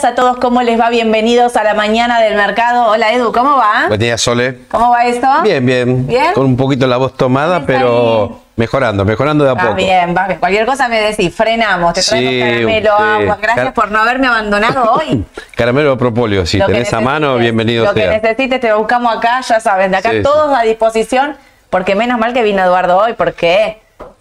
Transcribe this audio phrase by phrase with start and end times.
[0.00, 0.90] días a todos, ¿cómo les va?
[0.90, 2.86] Bienvenidos a la mañana del mercado.
[2.86, 3.86] Hola Edu, ¿cómo va?
[3.88, 4.60] Buen día, Sole.
[4.70, 5.26] ¿Cómo va esto?
[5.42, 6.06] Bien, bien.
[6.06, 6.32] ¿Bien?
[6.34, 9.74] Con un poquito la voz tomada, pero mejorando, mejorando de a Va poco.
[9.74, 10.38] bien, va bien.
[10.38, 13.38] Cualquier cosa me decís, frenamos, te Sí, caramelo, agua.
[13.42, 15.24] Gracias Car- por no haberme abandonado hoy.
[15.56, 18.10] Caramelo o propóleo, si Lo que tenés a mano, bienvenido Lo que sea.
[18.12, 21.36] necesites te buscamos acá, ya saben, de acá Sí, todos a disposición,
[21.70, 23.80] porque menos mal que vino Eduardo hoy, porque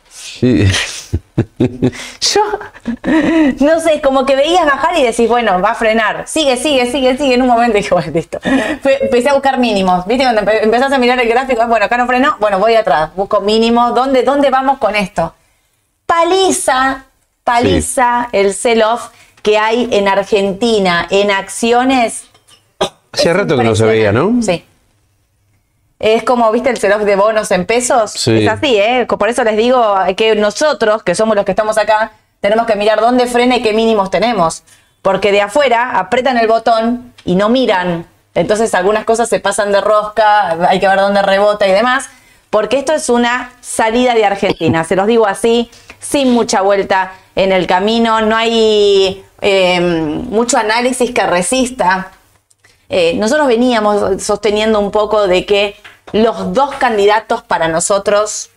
[0.09, 0.65] Sí.
[1.59, 2.41] yo,
[3.59, 7.17] no sé, como que veías bajar y decís, bueno, va a frenar, sigue, sigue, sigue,
[7.17, 8.39] sigue, en un momento dije, bueno, listo.
[8.43, 10.23] Empecé a buscar mínimos, ¿viste?
[10.23, 13.41] Cuando empe- empezás a mirar el gráfico, bueno, acá no frenó, bueno, voy atrás, busco
[13.41, 15.33] mínimos, ¿dónde, dónde vamos con esto?
[16.05, 17.05] Paliza,
[17.43, 19.09] paliza el sell-off
[19.41, 22.23] que hay en Argentina en acciones
[23.11, 24.41] Hacía es rato que no se veía, ¿no?
[24.41, 24.63] Sí.
[25.99, 28.11] Es como, viste, el sell-off de bonos en pesos.
[28.11, 28.43] Sí.
[28.43, 29.07] Es así, ¿eh?
[29.07, 33.01] Por eso les digo que nosotros, que somos los que estamos acá, tenemos que mirar
[33.01, 34.63] dónde frena y qué mínimos tenemos.
[35.01, 38.05] Porque de afuera apretan el botón y no miran.
[38.35, 42.09] Entonces algunas cosas se pasan de rosca, hay que ver dónde rebota y demás.
[42.51, 44.83] Porque esto es una salida de Argentina.
[44.83, 45.69] Se los digo así,
[45.99, 48.21] sin mucha vuelta en el camino.
[48.21, 52.11] No hay eh, mucho análisis que resista
[52.89, 55.75] eh, nosotros veníamos sosteniendo un poco de que
[56.13, 58.49] los dos candidatos para nosotros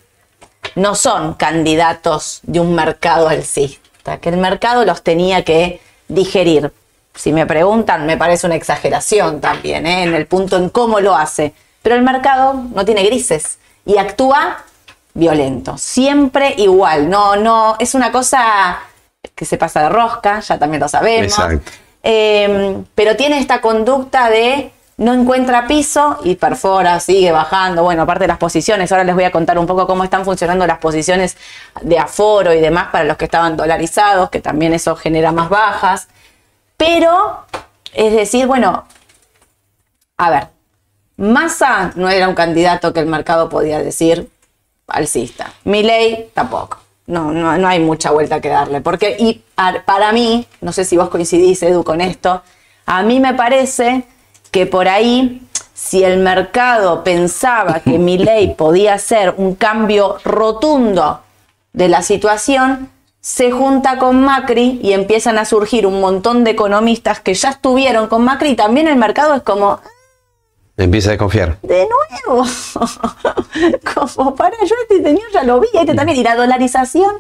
[0.75, 6.73] no son candidatos de un mercado alcista, que el mercado los tenía que digerir.
[7.15, 10.05] Si me preguntan, me parece una exageración también, ¿eh?
[10.05, 11.55] en el punto en cómo lo hace.
[11.83, 14.65] Pero el mercado no tiene grises y actúa
[15.15, 17.09] violento, siempre igual.
[17.09, 18.81] No, no, es una cosa
[19.35, 21.33] que se pasa de rosca, ya también lo sabemos.
[21.33, 21.73] Exacto.
[22.03, 27.83] Eh, pero tiene esta conducta de no encuentra piso y perfora, sigue bajando.
[27.83, 30.67] Bueno, aparte de las posiciones, ahora les voy a contar un poco cómo están funcionando
[30.67, 31.39] las posiciones
[31.81, 36.09] de aforo y demás para los que estaban dolarizados, que también eso genera más bajas.
[36.77, 37.47] Pero,
[37.95, 38.85] es decir, bueno,
[40.19, 40.49] a ver,
[41.17, 44.31] Massa no era un candidato que el mercado podía decir
[44.87, 45.53] alcista.
[45.65, 46.80] Milei tampoco.
[47.11, 48.81] No, no, no hay mucha vuelta que darle.
[48.81, 49.43] Porque, y
[49.85, 52.43] para mí, no sé si vos coincidís, Edu, con esto,
[52.87, 54.05] a mí me parece
[54.53, 55.43] que por ahí,
[55.75, 61.21] si el mercado pensaba que Milei podía hacer un cambio rotundo
[61.73, 62.89] de la situación,
[63.21, 68.07] se junta con Macri y empiezan a surgir un montón de economistas que ya estuvieron
[68.07, 69.81] con Macri y también el mercado es como,
[70.81, 71.59] Empieza a desconfiar.
[71.63, 71.87] de
[72.27, 72.45] nuevo.
[73.95, 76.19] Como para, yo este señor ya lo vi, este también.
[76.19, 77.17] Y la dolarización.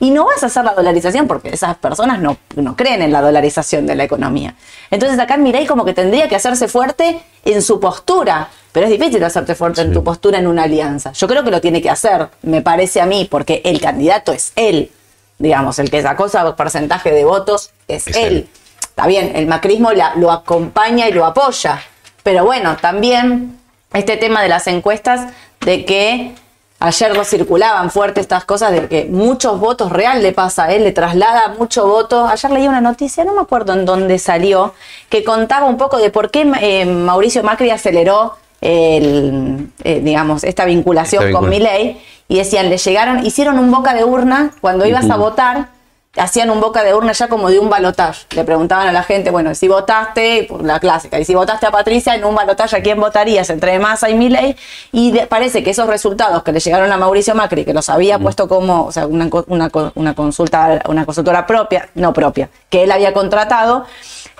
[0.00, 3.20] Y no vas a hacer la dolarización porque esas personas no, no creen en la
[3.22, 4.56] dolarización de la economía.
[4.90, 8.48] Entonces acá Mireille como que tendría que hacerse fuerte en su postura.
[8.72, 11.12] Pero es difícil hacerte fuerte en tu postura en una alianza.
[11.12, 14.52] Yo creo que lo tiene que hacer, me parece a mí, porque el candidato es
[14.56, 14.90] él.
[15.38, 18.24] Digamos, el que sacó ese porcentaje de votos es, Es él.
[18.36, 18.48] él.
[18.82, 21.80] Está bien, el macrismo la- lo acompaña y lo apoya.
[22.24, 23.56] Pero bueno, también
[23.92, 26.32] este tema de las encuestas, de que
[26.80, 30.92] ayer lo circulaban fuerte estas cosas, de que muchos votos real le pasa él, le
[30.92, 32.26] traslada mucho voto.
[32.26, 34.74] Ayer leí una noticia, no me acuerdo en dónde salió,
[35.08, 40.64] que contaba un poco de por qué eh, Mauricio Macri aceleró el, eh, digamos, esta
[40.64, 45.10] vinculación Esta con Milei y decían, le llegaron, hicieron un boca de urna cuando ibas
[45.10, 45.68] a votar,
[46.16, 48.26] hacían un boca de urna ya como de un balotaje.
[48.30, 51.70] Le preguntaban a la gente, bueno, si votaste, por la clásica, y si votaste a
[51.70, 54.56] Patricia en un balotaje, ¿a quién votarías entre Massa y Milei?
[54.92, 58.18] Y de- parece que esos resultados que le llegaron a Mauricio Macri, que los había
[58.18, 62.48] puesto como, o sea, una, co- una, co- una consulta, una consultora propia, no propia,
[62.70, 63.84] que él había contratado,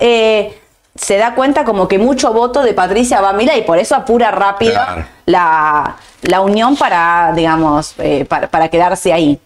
[0.01, 0.61] eh,
[0.97, 4.31] se da cuenta como que mucho voto de Patricia va a Milei, por eso apura
[4.31, 5.05] rápido Claro.
[5.27, 9.41] la, la unión para, digamos, eh, para, para quedarse ahí.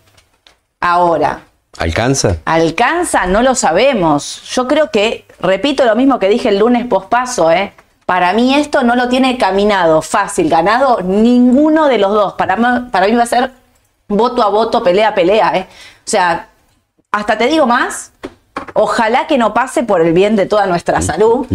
[0.80, 1.40] Ahora,
[1.78, 2.36] ¿Alcanza?
[2.44, 3.26] ¿alcanza?
[3.26, 4.42] No lo sabemos.
[4.50, 7.72] Yo creo que, repito lo mismo que dije el lunes pospaso, ¿eh?
[8.06, 12.32] Para mí esto no lo tiene caminado, fácil, ganado ninguno de los dos.
[12.34, 13.50] Para, mí- para mí va a ser
[14.08, 15.66] voto a voto, pelea a pelea, ¿eh?
[15.70, 16.48] O sea,
[17.12, 18.12] hasta te digo más,
[18.72, 21.46] ojalá que no pase por el bien de toda nuestra salud,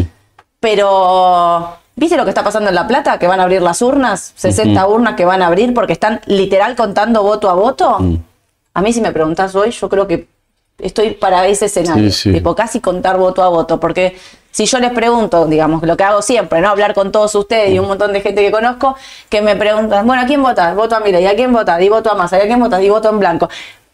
[0.59, 3.19] pero ¿viste lo que está pasando en La Plata?
[3.19, 6.75] Que van a abrir las urnas, 60 urnas que van a abrir porque están literal
[6.75, 7.97] contando voto a voto.
[8.73, 10.27] A mí si me preguntás hoy, yo creo que
[10.79, 12.31] estoy para ese escenario, Sí, sí.
[12.33, 14.17] tipo casi contar voto a voto, porque
[14.51, 16.69] si yo les pregunto, digamos, lo que hago siempre, ¿no?
[16.69, 18.95] Hablar con todos ustedes y un montón de gente que conozco,
[19.29, 20.75] que me preguntan, bueno, ¿a quién votas?
[20.75, 21.81] Voto a Milei, ¿a quién votas?
[21.81, 22.81] Y voto a Massa, ¿y a quién votas?
[22.81, 23.49] Y voto en blanco.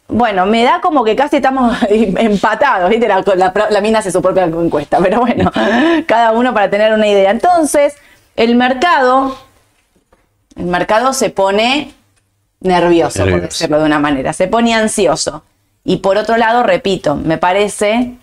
[0.07, 3.07] Bueno, me da como que casi estamos empatados, ¿viste?
[3.07, 5.51] La, la, la mina hace su propia encuesta, pero bueno,
[6.07, 7.31] cada uno para tener una idea.
[7.31, 7.95] Entonces,
[8.35, 9.35] el mercado,
[10.55, 11.93] el mercado se pone
[12.61, 13.47] nervioso, por Nervioso.
[13.47, 15.43] decirlo de una manera, se pone ansioso.
[15.83, 18.15] Y por otro lado, repito, me parece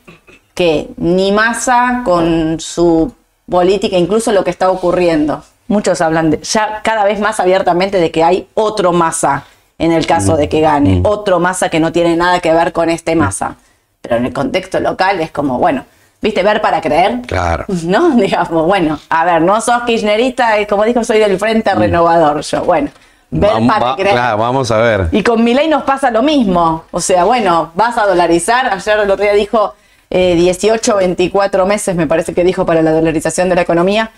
[0.55, 3.13] que ni masa con su
[3.51, 5.43] política, incluso lo que está ocurriendo.
[5.69, 9.45] Muchos hablan de, ya cada vez más abiertamente de que hay otro masa
[9.79, 12.89] en el caso de que gane, otro masa que no tiene nada que ver con
[12.89, 13.57] este masa.
[14.01, 15.85] Pero en el contexto local es como, bueno,
[16.23, 16.43] ¿viste?
[16.43, 17.23] Ver para creer.
[17.27, 17.65] Claro.
[17.85, 18.11] ¿No?
[18.17, 22.41] Digamos, bueno, a ver, no sos kirchnerista, como dijo, soy del Frente Renovador.
[22.43, 22.91] Yo, bueno,
[23.31, 24.13] ver Vamos, para va- creer.
[24.15, 25.09] claro, vamos a ver.
[25.13, 26.85] Y con Milei nos pasa lo mismo.
[26.91, 28.67] O sea, bueno, vas a dolarizar.
[28.73, 29.75] Ayer el otro día dijo
[30.11, 34.11] eh, 18, 24 meses, me parece que dijo, para la dolarización de la economía.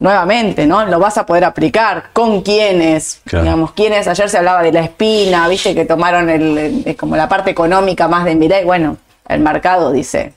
[0.00, 0.84] Nuevamente, ¿no?
[0.86, 2.10] Lo vas a poder aplicar.
[2.12, 3.20] ¿Con quiénes?
[3.24, 3.44] Claro.
[3.44, 4.06] Digamos, quiénes.
[4.06, 8.06] Ayer se hablaba de la espina, viste que tomaron el, el- como la parte económica
[8.06, 8.64] más de Milei.
[8.64, 8.96] Bueno,
[9.28, 10.34] el mercado dice,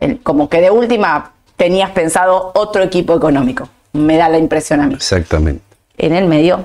[0.00, 3.68] el- como que de última tenías pensado otro equipo económico.
[3.92, 5.62] Me da la impresión a mí Exactamente.
[5.98, 6.64] en el medio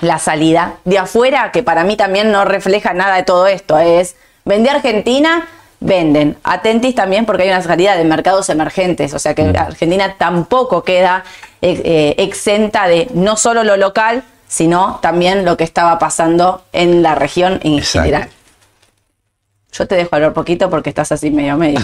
[0.00, 4.16] la salida de afuera, que para mí también no refleja nada de todo esto, es
[4.44, 5.46] vende Argentina,
[5.80, 6.36] venden.
[6.42, 11.24] Atentis también porque hay una salida de mercados emergentes, o sea que Argentina tampoco queda
[11.62, 17.02] eh, eh, exenta de no solo lo local, sino también lo que estaba pasando en
[17.02, 18.06] la región en Exacto.
[18.06, 18.28] general.
[19.70, 21.78] Yo te dejo hablar poquito porque estás así medio medio.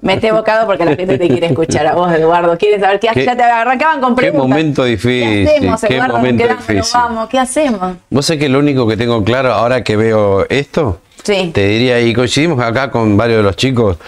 [0.00, 2.56] Mete bocado porque la gente te quiere escuchar a vos, Eduardo.
[2.56, 4.48] Quieren saber qué, Qué- ya te arrancaban con qué preguntas.
[4.48, 6.16] momento difícil, ¿Qué hacemos, qué Eduardo?
[6.16, 6.90] Momento quedamos, difícil.
[6.94, 7.28] vamos.
[7.28, 7.96] ¿Qué hacemos?
[8.10, 11.50] Vos sabés que lo único que tengo claro ahora que veo esto, Sí.
[11.52, 13.98] te diría, y coincidimos acá con varios de los chicos,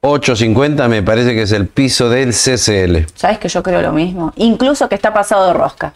[0.00, 3.06] 8.50 me parece que es el piso del CCL.
[3.16, 4.32] Sabes que yo creo lo mismo.
[4.36, 5.92] Incluso que está pasado de rosca.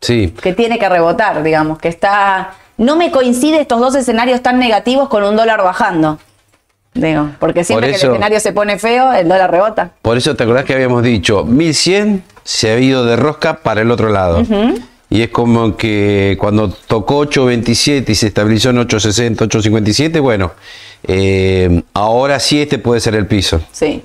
[0.00, 1.78] Sí, Que tiene que rebotar, digamos.
[1.78, 2.54] Que está.
[2.76, 6.18] No me coincide estos dos escenarios tan negativos con un dólar bajando.
[6.94, 9.90] Digo, porque siempre que eso- el escenario se pone feo, el dólar rebota.
[10.02, 13.90] por eso te acordás que habíamos dicho, 1100 se ha ido de rosca para el
[13.90, 14.42] otro lado.
[15.10, 20.52] Y es como que cuando tocó 8.27 y se estabilizó en 8.60, 8.57, bueno,
[21.06, 23.60] eh, ahora sí este puede ser el piso.
[23.72, 24.02] Sí.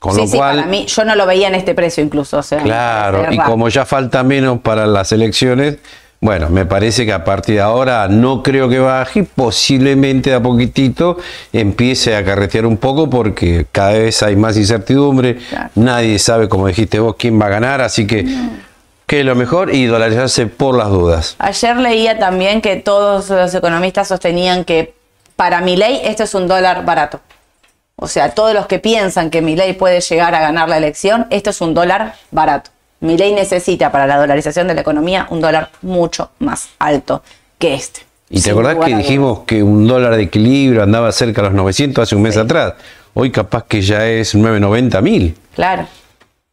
[0.00, 2.38] Con sí, lo sí, cual, para mí, yo no lo veía en este precio incluso.
[2.38, 5.78] O sea, me Claro, y como ya falta menos para las elecciones,
[6.20, 10.42] bueno, me parece que a partir de ahora no creo que baje posiblemente de a
[10.42, 11.18] poquitito
[11.52, 15.70] empiece a carretear un poco porque cada vez hay más incertidumbre, Claro.
[15.76, 18.26] nadie sabe, como dijiste vos, quién va a ganar, así que
[19.06, 21.34] que es lo mejor y dolarizarse por las dudas.
[21.38, 24.92] Ayer leía también que todos los economistas sostenían que
[25.34, 27.20] para mi ley esto es un dólar barato.
[27.96, 31.26] O sea, todos los que piensan que mi ley puede llegar a ganar la elección,
[31.30, 32.70] esto es un dólar barato.
[33.00, 37.22] Mi ley necesita para la dolarización de la economía un dólar mucho más alto
[37.58, 38.00] que este.
[38.30, 42.02] Y te acordás que dijimos que un dólar de equilibrio andaba cerca de los 900
[42.02, 42.74] hace un mes atrás.
[43.14, 45.36] Hoy capaz que ya es 990 mil.
[45.54, 45.86] Claro.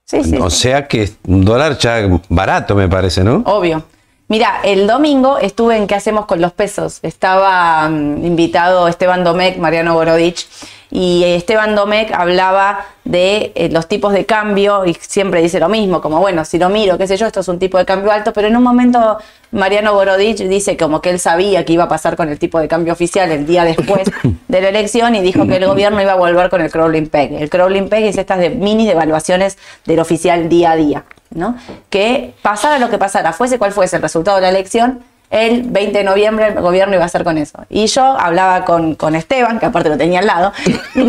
[0.06, 0.38] Sí, sí.
[0.40, 3.44] O sea que un dólar ya barato, me parece, ¿no?
[3.46, 3.84] Obvio.
[4.28, 7.00] Mira, el domingo estuve en ¿Qué hacemos con los pesos?
[7.04, 10.48] Estaba mm, invitado Esteban Domecq, Mariano Borodich,
[10.90, 16.02] y Esteban Domecq hablaba de eh, los tipos de cambio y siempre dice lo mismo,
[16.02, 18.34] como bueno, si lo miro, qué sé yo, esto es un tipo de cambio alto,
[18.34, 19.18] pero en un momento
[19.52, 22.68] Mariano Borodich dice como que él sabía que iba a pasar con el tipo de
[22.68, 24.10] cambio oficial el día después
[24.48, 27.34] de la elección y dijo que el gobierno iba a volver con el crawling peg.
[27.34, 31.06] El crawling peg es estas de mini devaluaciones del oficial día a día.
[31.32, 31.58] ¿No?
[31.90, 35.98] Que pasara lo que pasara, fuese cual fuese el resultado de la elección, el 20
[35.98, 37.66] de noviembre el gobierno iba a hacer con eso.
[37.70, 40.54] Y yo hablaba con, con Esteban, que aparte lo tenía al lado,
[40.96, 41.02] y,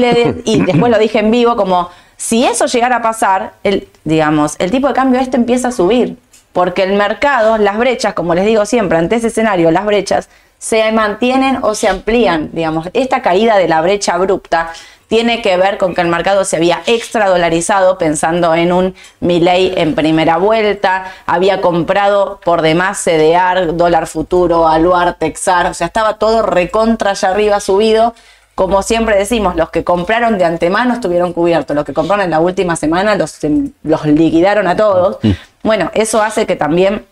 [0.45, 4.71] y después lo dije en vivo como, si eso llegara a pasar, el, digamos, el
[4.71, 6.17] tipo de cambio este empieza a subir,
[6.53, 10.91] porque el mercado, las brechas, como les digo siempre, ante ese escenario, las brechas se
[10.93, 14.71] mantienen o se amplían, digamos, esta caída de la brecha abrupta
[15.09, 19.73] tiene que ver con que el mercado se había extra dolarizado pensando en un Milley
[19.77, 26.15] en primera vuelta, había comprado por demás CDR, dólar futuro, Aluar, Texar, o sea, estaba
[26.15, 28.15] todo recontra allá arriba subido.
[28.55, 32.41] Como siempre decimos, los que compraron de antemano estuvieron cubiertos, los que compraron en la
[32.41, 33.39] última semana los,
[33.83, 35.19] los liquidaron a todos.
[35.63, 37.05] Bueno, eso hace que también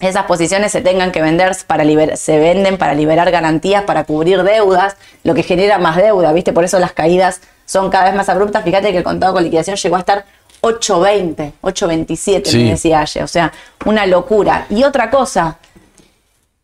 [0.00, 4.42] esas posiciones se tengan que vender para liber- se venden para liberar garantías, para cubrir
[4.42, 6.52] deudas, lo que genera más deuda, ¿viste?
[6.52, 8.64] Por eso las caídas son cada vez más abruptas.
[8.64, 10.24] Fíjate que el contado con liquidación llegó a estar
[10.62, 12.58] 8.20, 8.27, Sí.
[12.64, 13.22] me decía ayer.
[13.24, 13.52] O sea,
[13.86, 14.66] una locura.
[14.70, 15.58] Y otra cosa,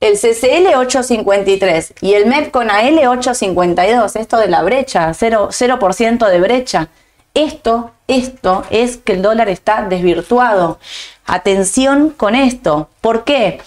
[0.01, 6.29] el CCL 853 y el MEP con AL 852, esto de la brecha, 0%, 0
[6.31, 6.89] de brecha.
[7.37, 10.79] Esto, esto es que el dólar está desvirtuado.
[11.27, 12.89] Atención con esto.
[13.03, 13.61] ¿Por qué?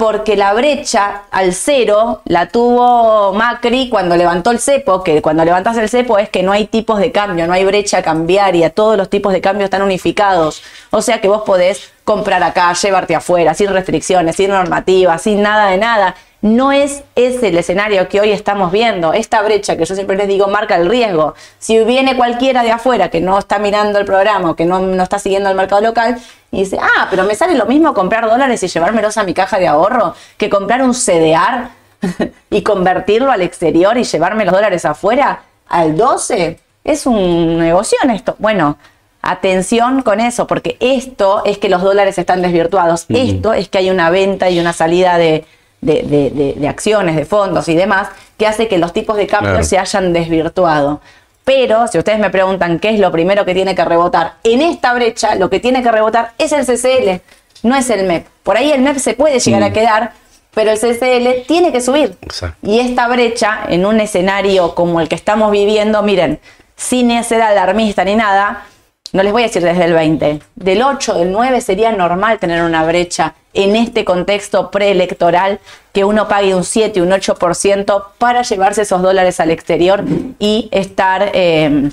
[0.00, 5.76] Porque la brecha al cero la tuvo Macri cuando levantó el cepo, que cuando levantas
[5.76, 9.10] el cepo es que no hay tipos de cambio, no hay brecha cambiaria, todos los
[9.10, 10.62] tipos de cambio están unificados.
[10.88, 15.68] O sea que vos podés comprar acá, llevarte afuera, sin restricciones, sin normativas, sin nada
[15.68, 16.14] de nada.
[16.40, 19.12] No es ese el escenario que hoy estamos viendo.
[19.12, 21.34] Esta brecha que yo siempre les digo marca el riesgo.
[21.58, 25.18] Si viene cualquiera de afuera que no está mirando el programa que no, no está
[25.18, 26.18] siguiendo el mercado local
[26.52, 29.58] y dice, ah, pero me sale lo mismo comprar dólares y llevármelos a mi caja
[29.58, 31.68] de ahorro que comprar un CDR
[32.50, 36.58] y convertirlo al exterior y llevarme los dólares afuera al 12.
[36.82, 38.34] Es un negocio en esto.
[38.38, 38.78] Bueno,
[39.22, 43.06] atención con eso, porque esto es que los dólares están desvirtuados.
[43.08, 45.44] Esto es que hay una venta y una salida de,
[45.82, 49.52] de, de, de, acciones, de fondos y demás, que hace que los tipos de cambio
[49.52, 49.64] Claro.
[49.64, 51.00] se hayan desvirtuado.
[51.44, 54.94] Pero si ustedes me preguntan qué es lo primero que tiene que rebotar en esta
[54.94, 57.22] brecha, lo que tiene que rebotar es el CCL,
[57.62, 58.26] no es el MEP.
[58.42, 60.12] Por ahí el MEP se puede llegar a quedar,
[60.54, 62.16] pero el CCL tiene que subir.
[62.22, 62.56] Exacto.
[62.62, 66.40] Y esta brecha, en un escenario como el que estamos viviendo, miren,
[66.76, 68.64] sin ser alarmista ni nada,
[69.12, 72.62] no les voy a decir desde el 20, del 8, del 9 sería normal tener
[72.62, 75.58] una brecha en este contexto preelectoral
[75.92, 80.04] que uno pague un 7, un 8% para llevarse esos dólares al exterior
[80.38, 81.90] y estar eh,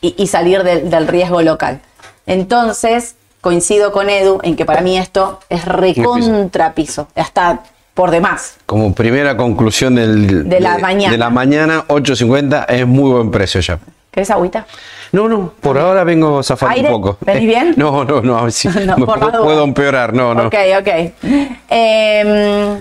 [0.00, 1.80] y, y salir del- del riesgo local.
[2.26, 7.60] Entonces, coincido con Edu en que para mí esto es recontrapiso, hasta
[7.94, 8.56] por demás.
[8.66, 11.12] Como primera conclusión del, De la mañana.
[11.12, 13.78] de la mañana, 8.50 es muy buen precio ya.
[14.18, 14.66] ¿Querés agüita?
[15.12, 16.88] No, no, por ahora vengo zafando ¿Aire?
[16.88, 17.18] un poco.
[17.20, 17.74] ¿Venís bien?
[17.76, 19.44] No, no, no, a ver si No, me por pu- la duda.
[19.44, 20.48] puedo empeorar, no, no.
[20.48, 20.88] Ok, ok.
[21.70, 22.78] Em,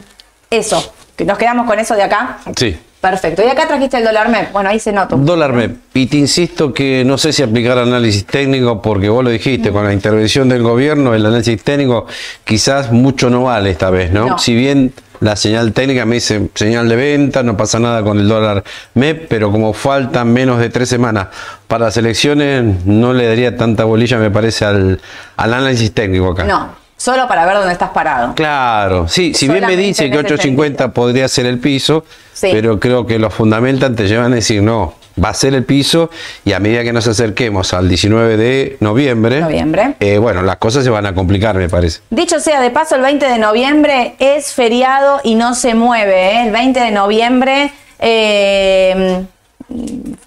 [0.49, 2.39] eso, nos quedamos con eso de acá.
[2.55, 2.75] Sí.
[2.99, 3.43] Perfecto.
[3.45, 4.51] Y acá trajiste el dólar MEP.
[4.51, 5.15] Bueno, ahí se nota.
[5.15, 5.75] Dólar MEP.
[5.93, 9.85] Y te insisto que no sé si aplicar análisis técnico, porque vos lo dijiste, con
[9.85, 12.07] la intervención del gobierno, el análisis técnico
[12.43, 14.25] quizás mucho no vale esta vez, ¿no?
[14.29, 14.37] No.
[14.39, 18.27] Si bien la señal técnica me dice señal de venta, no pasa nada con el
[18.27, 21.27] dólar MEP, pero como faltan menos de tres semanas
[21.67, 24.99] para las elecciones, no le daría tanta bolilla, me parece, al,
[25.35, 26.43] al análisis técnico acá.
[26.43, 28.33] No, solo para ver dónde estás parado.
[28.35, 32.49] Claro, sí, si bien me dice que ese 850 podría ser el piso, Sí.
[32.51, 34.93] pero creo que los fundamental te llevan a decir no,
[35.23, 36.09] va a ser el piso
[36.45, 39.95] y a medida que nos acerquemos al 19 de noviembre, Noviembre.
[39.99, 42.01] eh, bueno, las cosas se van a complicar, me parece.
[42.09, 46.31] Dicho sea de paso, el 20 de noviembre es feriado y no se mueve.
[46.33, 46.43] ¿eh?
[46.45, 49.25] El 20 de noviembre, eh,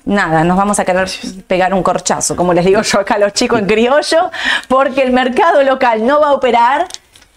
[0.05, 1.09] nada, nos vamos a querer
[1.47, 4.31] pegar un corchazo, como les digo yo acá a los chicos en criollo,
[4.69, 6.87] porque el mercado local no va a operar.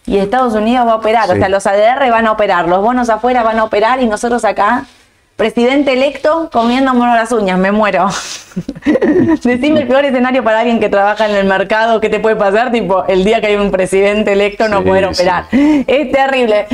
[0.05, 3.09] Y Estados Unidos va a operar, o sea, los ADR van a operar, los bonos
[3.09, 4.83] afuera van a operar y nosotros acá,
[5.35, 8.07] presidente electo, comiéndonos las uñas, me muero.
[9.43, 12.71] Decime el peor escenario para alguien que trabaja en el mercado, ¿qué te puede pasar?
[12.71, 15.21] Tipo, el día que hay un presidente electo no Sí, poder sí.
[15.21, 15.45] operar.
[15.51, 16.67] Es terrible.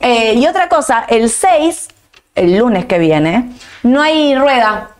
[0.00, 1.88] Eh, y otra cosa, el 6,
[2.34, 3.50] el lunes que viene,
[3.82, 4.90] no hay rueda,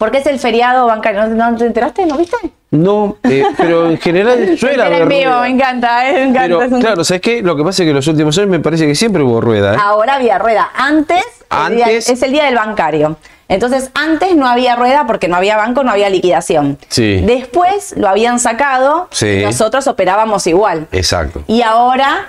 [0.00, 1.26] porque es el feriado bancario.
[1.26, 2.06] ¿No, te enteraste?
[2.06, 2.36] ¿No viste?
[2.70, 5.40] No, eh, pero en general suele haber en vivo, rueda.
[5.42, 6.40] me encanta, eh, me encanta.
[6.58, 7.42] Pero un- claro, ¿sabes qué?
[7.42, 9.74] Lo que pasa es que los últimos años me parece que siempre hubo rueda.
[9.74, 9.78] ¿eh?
[9.78, 10.70] Ahora había rueda.
[10.74, 11.22] Antes,
[11.68, 13.18] el día- Antes- es el día del bancario.
[13.48, 16.78] Entonces, antes no había rueda porque no había banco, no había liquidación.
[16.88, 17.20] Sí.
[17.26, 19.26] Después lo habían sacado Sí.
[19.26, 20.86] y nosotros operábamos igual.
[20.92, 21.42] Exacto.
[21.46, 22.28] Y ahora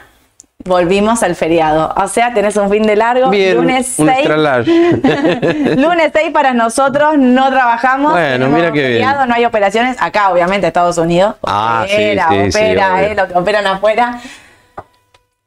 [0.65, 1.93] volvimos al feriado.
[1.95, 3.29] O sea, tenés un fin de largo.
[3.29, 4.17] Bien, lunes un 6.
[4.19, 4.71] extra large.
[5.75, 8.13] lunes 6 para nosotros, no trabajamos.
[8.13, 8.91] Bueno, mira qué bien.
[8.93, 9.97] feriado, No hay operaciones.
[9.99, 11.35] Acá, obviamente, Estados Unidos.
[11.43, 14.21] Ah, sí, opera, sí, sí, opera, eh, lo que operan afuera.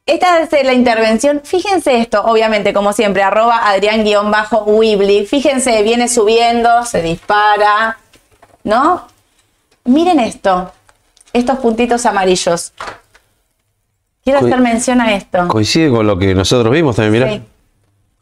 [0.07, 1.41] Esta es la intervención.
[1.45, 5.25] Fíjense esto, obviamente, como siempre, arroba Adrián-Wibli.
[5.25, 7.97] Fíjense, viene subiendo, se dispara,
[8.65, 9.07] ¿no?
[9.85, 10.73] Miren esto,
[11.33, 12.75] estos puntitos amarillos.
[14.25, 15.49] Quiero hacer mención a esto.
[15.49, 17.33] Coincide con lo que nosotros vimos también, mirá.
[17.37, 17.43] Sí.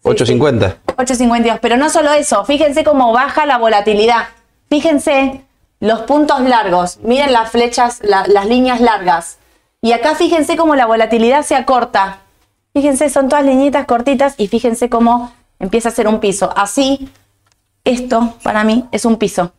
[0.02, 0.76] 850.
[0.96, 1.58] 8.52.
[1.60, 4.24] Pero no solo eso, fíjense cómo baja la volatilidad.
[4.68, 5.42] Fíjense
[5.80, 6.98] los puntos largos.
[7.02, 9.38] Miren las flechas, la- las líneas largas.
[9.80, 12.18] Y acá fíjense cómo la volatilidad se acorta.
[12.72, 16.52] Fíjense, son todas liñitas cortitas y fíjense cómo empieza a ser un piso.
[16.56, 17.08] Así,
[17.84, 19.52] esto para mí es un piso.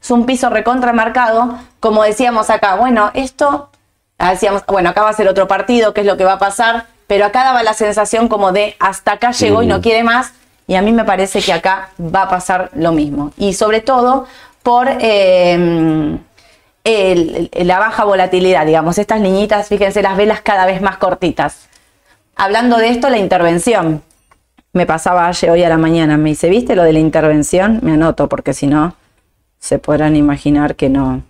[0.00, 2.74] Es un piso recontramarcado, como decíamos acá.
[2.76, 3.70] Bueno, esto,
[4.18, 6.86] decíamos, bueno, acá va a ser otro partido, qué es lo que va a pasar,
[7.06, 10.32] pero acá daba la sensación como de hasta acá llegó y no quiere más,
[10.66, 13.32] y a mí me parece que acá va a pasar lo mismo.
[13.36, 14.26] Y sobre todo
[14.62, 15.52] por eh,
[16.84, 21.68] el- el- la baja volatilidad, digamos, estas niñitas, fíjense, las velas cada vez más cortitas.
[22.36, 24.02] Hablando de esto, la intervención.
[24.72, 27.78] Me pasaba ayer hoy a la mañana, me dice, ¿viste lo de la intervención?
[27.82, 28.96] Me anoto, porque si no,
[29.58, 31.22] se podrán imaginar que no,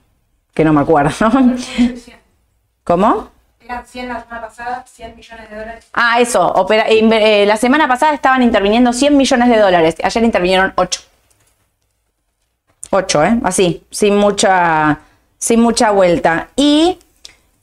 [0.54, 1.12] que no me acuerdo.
[2.84, 3.28] ¿Cómo?
[3.64, 5.86] Eran 100 la semana pasada, 100 millones de dólares.
[5.94, 6.46] Ah, eso.
[6.52, 9.94] opera- eh, la semana pasada estaban interviniendo 100 millones de dólares.
[10.02, 11.00] Ayer intervinieron 8.
[12.90, 13.38] 8, ¿eh?
[13.42, 14.98] Así, sin mucha,
[15.38, 16.48] sin mucha vuelta.
[16.56, 16.98] Y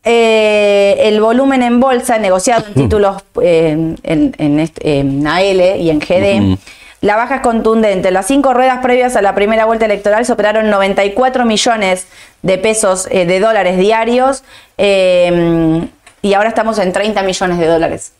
[0.03, 3.69] eh, el volumen en bolsa negociado en títulos eh,
[4.03, 6.57] en, en este- en AL y en GD.
[7.01, 8.11] La baja es contundente.
[8.11, 12.07] Las cinco ruedas previas a la primera vuelta electoral superaron 94 millones
[12.43, 14.43] de pesos eh, de dólares diarios
[14.77, 15.87] eh,
[16.21, 18.13] y ahora estamos en 30 millones de dólares.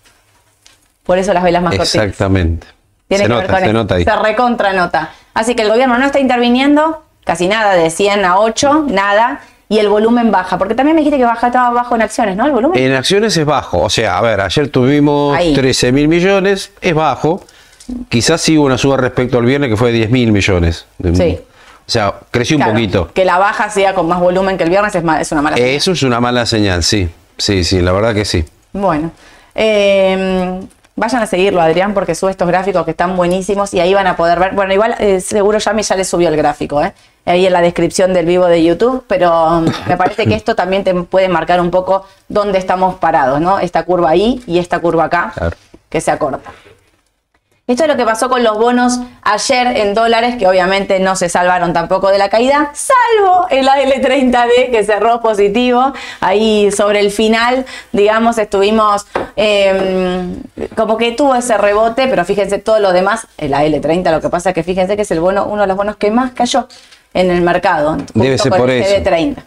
[1.04, 2.04] Por eso las velas más cortitas.
[2.04, 2.68] Exactamente.
[3.08, 3.74] Tiene se que ver nota, con se esto.
[3.78, 4.04] nota ahí.
[4.04, 5.12] Se recontra nota.
[5.34, 9.80] Así que el gobierno no está interviniendo, casi nada, de 100 a 8, nada, y
[9.80, 10.58] el volumen baja.
[10.58, 12.46] Porque también me dijiste que baja, estaba bajo en acciones, ¿no?
[12.46, 12.82] El volumen.
[12.82, 13.80] En acciones es bajo.
[13.80, 15.54] O sea, a ver, ayer tuvimos Ahí.
[15.54, 17.44] 13 mil millones, es bajo.
[18.10, 20.86] Quizás sí hubo una suba respecto al viernes que fue de 10 mil millones.
[21.14, 21.40] Sí.
[21.88, 23.12] O sea, creció un poquito.
[23.14, 25.70] Que la baja sea con más volumen que el viernes es, es una mala señal.
[25.76, 27.10] Eso es una mala señal, sí.
[27.38, 28.46] Sí, sí, la verdad que sí.
[28.72, 29.12] Bueno,
[29.56, 30.60] eh,
[30.96, 34.16] vayan a seguirlo, Adrián, porque sube estos gráficos que están buenísimos y ahí van a
[34.16, 34.54] poder ver.
[34.54, 36.94] Bueno, igual eh, seguro Yami ya le subió el gráfico, ¿eh?
[37.26, 40.84] ahí en la descripción del vivo de YouTube, pero um, me parece que esto también
[40.84, 43.60] te puede marcar un poco dónde estamos parados, ¿no?
[43.60, 45.56] Esta curva ahí y esta curva acá, Claro.
[45.90, 46.52] que se acorta.
[47.72, 51.30] Esto es lo que pasó con los bonos ayer en dólares, que obviamente no se
[51.30, 55.94] salvaron tampoco de la caída, salvo el AL30D que cerró positivo.
[56.20, 59.08] Ahí sobre el final, digamos, estuvimos
[59.38, 60.36] eh,
[60.76, 64.50] como que tuvo ese rebote, pero fíjense todo lo demás, el AL30, lo que pasa
[64.50, 66.68] es que fíjense que es el bono, uno de los bonos que más cayó
[67.14, 67.96] en el mercado.
[68.14, 69.02] Debe ser por el eso.
[69.02, 69.38] GD30.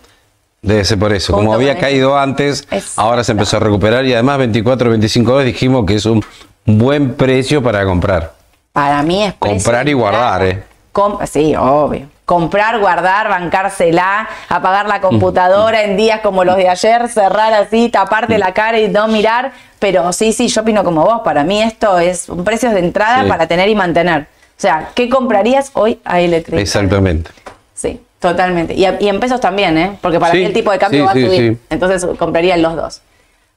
[0.62, 1.34] Debe ser por eso.
[1.34, 3.02] Junto Como había caído antes, Exacto.
[3.02, 6.24] ahora se empezó a recuperar y además 24, 25 dólares dijimos que es un
[6.66, 8.32] buen precio para comprar.
[8.72, 10.42] Para mí es precio Comprar y guardar.
[10.44, 10.62] ¿eh?
[10.92, 12.06] Com- sí, obvio.
[12.24, 18.38] Comprar, guardar, bancársela, apagar la computadora en días como los de ayer, cerrar así, taparte
[18.38, 19.52] la cara y no mirar.
[19.78, 21.20] Pero sí, sí, yo opino como vos.
[21.22, 23.28] Para mí esto es un precio de entrada Sí.
[23.28, 24.22] para tener y mantener.
[24.22, 26.62] O sea, ¿qué comprarías hoy a eléctrica?
[26.62, 27.30] Exactamente.
[27.74, 28.72] Sí, totalmente.
[28.72, 29.98] Y, a- y en pesos también, ¿eh?
[30.00, 31.58] Porque para Sí, mí el tipo de cambio sí, va a subir.
[31.68, 33.02] Entonces compraría los dos.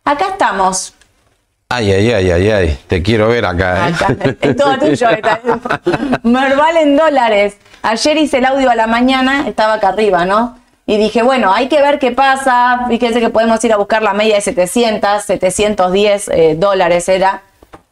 [0.04, 0.94] Acá estamos.
[1.70, 2.80] Ay, ay, ay, ay, ay.
[2.88, 3.94] Te quiero ver acá, ¿eh?
[3.94, 5.08] Acá, es todo tuyo.
[6.24, 7.58] Merval en dólares.
[7.82, 10.58] Ayer hice el audio a la mañana, estaba acá arriba, ¿no?
[10.86, 12.86] Y dije, bueno, hay que ver qué pasa.
[12.88, 17.44] Fíjense que podemos ir a buscar la media de 700, 710 eh, dólares era.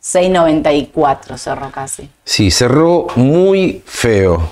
[0.01, 2.09] 6.94 cerró casi.
[2.23, 4.51] Sí, cerró muy feo.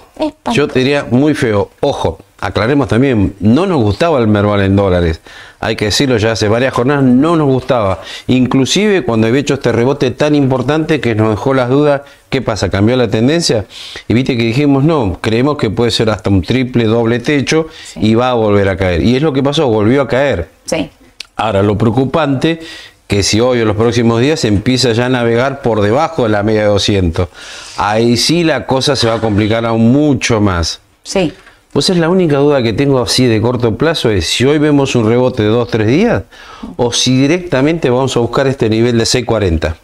[0.52, 1.70] Yo te diría muy feo.
[1.80, 5.21] Ojo, aclaremos también, no nos gustaba el Merval en dólares.
[5.62, 8.01] Hay que decirlo ya hace varias jornadas, no nos gustaba.
[8.27, 12.69] Inclusive cuando había hecho este rebote tan importante que nos dejó las dudas, ¿qué pasa?
[12.69, 13.65] ¿Cambió la tendencia?
[14.10, 18.13] Y viste que dijimos, no, creemos que puede ser hasta un triple, doble techo y
[18.15, 19.03] va a volver a caer.
[19.03, 20.49] Y es lo que pasó, volvió a caer.
[20.65, 20.89] Sí.
[21.38, 22.60] Ahora, lo preocupante
[23.08, 26.43] que si hoy o los próximos días empieza ya a navegar por debajo de la
[26.43, 27.29] media de 200,
[27.77, 30.82] ahí sí la cosa se va a complicar aún mucho más.
[31.03, 31.32] Sí.
[31.74, 34.96] Pues es la única duda que tengo así de corto plazo es si hoy vemos
[34.96, 36.24] un rebote de 2-3 días
[36.78, 39.76] o si directamente vamos a buscar este nivel de 640.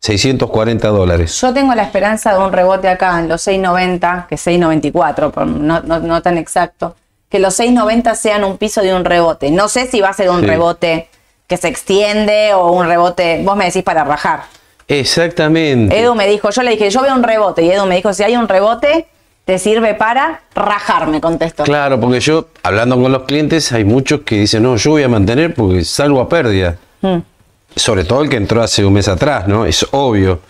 [0.00, 1.40] 640 dólares.
[1.40, 5.80] Yo tengo la esperanza de un rebote acá en los 6.90, que 6.94, por- no,
[5.80, 6.94] no, no tan exacto,
[7.28, 9.50] que los 6.90 sean un piso de un rebote.
[9.50, 10.46] No sé si va a ser un Sí.
[10.46, 11.08] rebote
[11.48, 14.42] que se extiende o un rebote, vos me decís para rajar.
[14.86, 15.98] Exactamente.
[15.98, 18.22] Edu me dijo, yo le dije, yo veo un rebote, y Edu me dijo, si
[18.22, 19.08] hay un rebote,
[19.46, 21.62] te sirve para rajar, me contestó.
[21.62, 25.08] Claro, porque yo, hablando con los clientes, hay muchos que dicen, no, yo voy a
[25.08, 26.76] mantener porque salgo a pérdida.
[27.00, 27.18] Mm.
[27.76, 29.64] Sobre todo el que entró hace un mes atrás, ¿no?
[29.64, 30.40] Es obvio.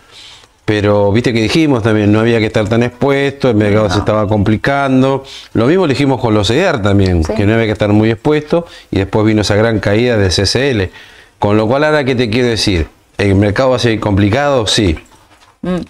[0.65, 4.27] Pero viste que dijimos también, no había que estar tan expuesto, el mercado se estaba
[4.27, 5.23] complicando.
[5.53, 7.33] Lo mismo dijimos con los EDR también, Sí.
[7.35, 10.91] que no había que estar muy expuesto y después vino esa gran caída de CCL.
[11.37, 12.87] Con lo cual ahora, ¿qué te quiero decir?
[13.19, 14.65] ¿El mercado va a ser complicado?
[14.65, 14.97] Sí.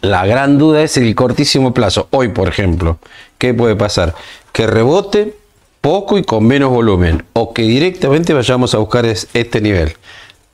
[0.01, 2.07] La gran duda es el cortísimo plazo.
[2.11, 2.97] Hoy, por ejemplo,
[3.37, 4.15] ¿qué puede pasar?
[4.51, 5.35] Que rebote
[5.81, 9.95] poco y con menos volumen o que directamente vayamos a buscar es- este nivel.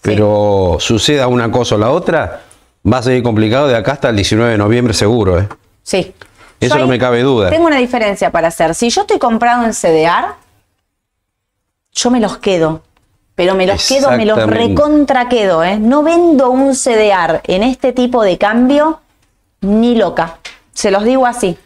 [0.01, 2.41] Pero suceda una cosa o la otra,
[2.91, 5.39] va a seguir complicado de acá hasta el 19 de noviembre seguro.
[5.39, 5.47] ¿eh?
[5.83, 6.13] Sí.
[6.59, 7.49] Eso no me cabe duda.
[7.49, 8.75] Tengo una diferencia para hacer.
[8.75, 10.33] Si yo estoy comprado en CDR,
[11.93, 12.81] yo me los quedo.
[13.35, 15.63] Pero me los quedo, me los recontra quedo.
[15.63, 15.79] ¿eh?
[15.79, 18.99] No vendo un CDR en este tipo de cambio
[19.63, 20.37] ni loca.
[20.73, 21.57] Se los digo así.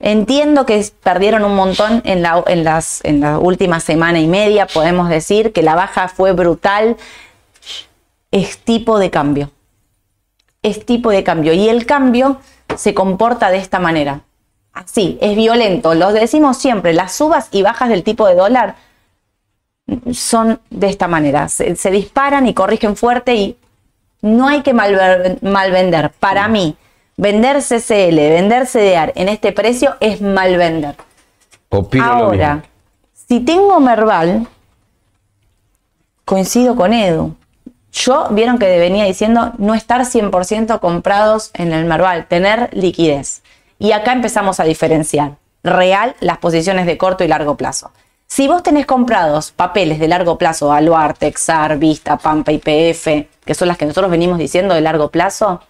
[0.00, 4.66] Entiendo que perdieron un montón en la, en, las, en la última semana y media,
[4.66, 6.96] podemos decir que la baja fue brutal.
[8.30, 9.50] Es tipo de cambio
[10.64, 12.40] es tipo de cambio y el cambio
[12.76, 14.22] se comporta de esta manera.
[14.72, 15.94] Así, es violento.
[15.94, 18.74] Lo decimos siempre, las subas y bajas del tipo de dólar
[20.12, 21.48] son de esta manera.
[21.48, 23.58] Se, se disparan y corrigen fuerte y
[24.22, 26.10] no hay que mal, mal vender.
[26.18, 26.76] Para mí,
[27.16, 30.96] vender CCL, vender CDR en este precio es mal vender.
[31.68, 32.70] Opino lo Ahora, mismo.
[33.28, 34.46] si tengo Merval,
[36.24, 37.34] coincido con Edu.
[37.92, 43.42] Yo vieron que venía diciendo no estar 100% comprados en el Merval, tener liquidez.
[43.78, 47.92] Y acá empezamos a diferenciar real las posiciones de corto y largo plazo.
[48.26, 53.06] Si vos tenés comprados papeles de largo plazo, Aluarte, Texar, Vista, Pampa, IPF,
[53.44, 55.60] que son las que nosotros venimos diciendo de largo plazo,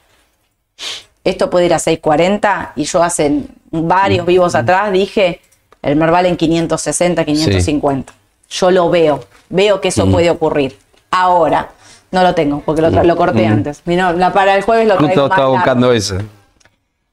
[1.24, 5.40] esto puede ir a 640 y yo hace varios vivos atrás dije
[5.82, 8.12] el Merval en 560, 550.
[8.48, 10.78] Yo lo veo, veo que eso puede ocurrir.
[11.10, 11.70] Ahora,
[12.10, 13.82] no lo tengo porque lo, lo corté antes.
[13.84, 16.18] La, para el jueves lo traigo Justo estaba buscando eso.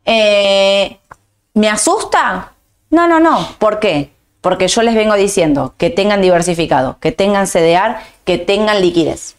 [0.05, 0.97] Eh,
[1.53, 2.53] ¿Me asusta?
[2.89, 3.47] No, no, no.
[3.59, 4.11] ¿Por qué?
[4.41, 9.35] Porque yo les vengo diciendo que tengan diversificado, que tengan CDR, que tengan liquidez.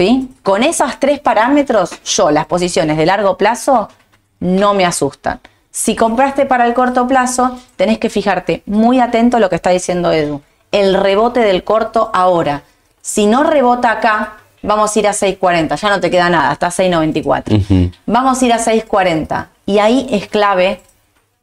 [0.00, 0.30] ¿Sí?
[0.42, 3.90] Con esos tres parámetros, yo las posiciones de largo plazo
[4.38, 5.40] no me asustan.
[5.70, 9.68] Si compraste para el corto plazo, tenés que fijarte muy atento a lo que está
[9.68, 10.40] diciendo Edu.
[10.72, 12.62] El rebote del corto ahora.
[13.02, 15.76] Si no rebota acá, vamos a ir a 6.40.
[15.78, 17.92] Ya no te queda nada, está a 6.94.
[18.06, 19.48] Vamos a ir a 6.40.
[19.66, 20.80] Y ahí es clave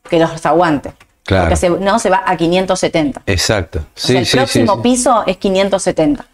[0.09, 0.93] que los aguante.
[1.25, 1.43] Claro.
[1.43, 3.21] Porque se- no se va a 570.
[3.27, 3.79] Exacto.
[3.79, 4.81] O Sí, sea, el sí, próximo sí.
[4.81, 6.25] piso es 570.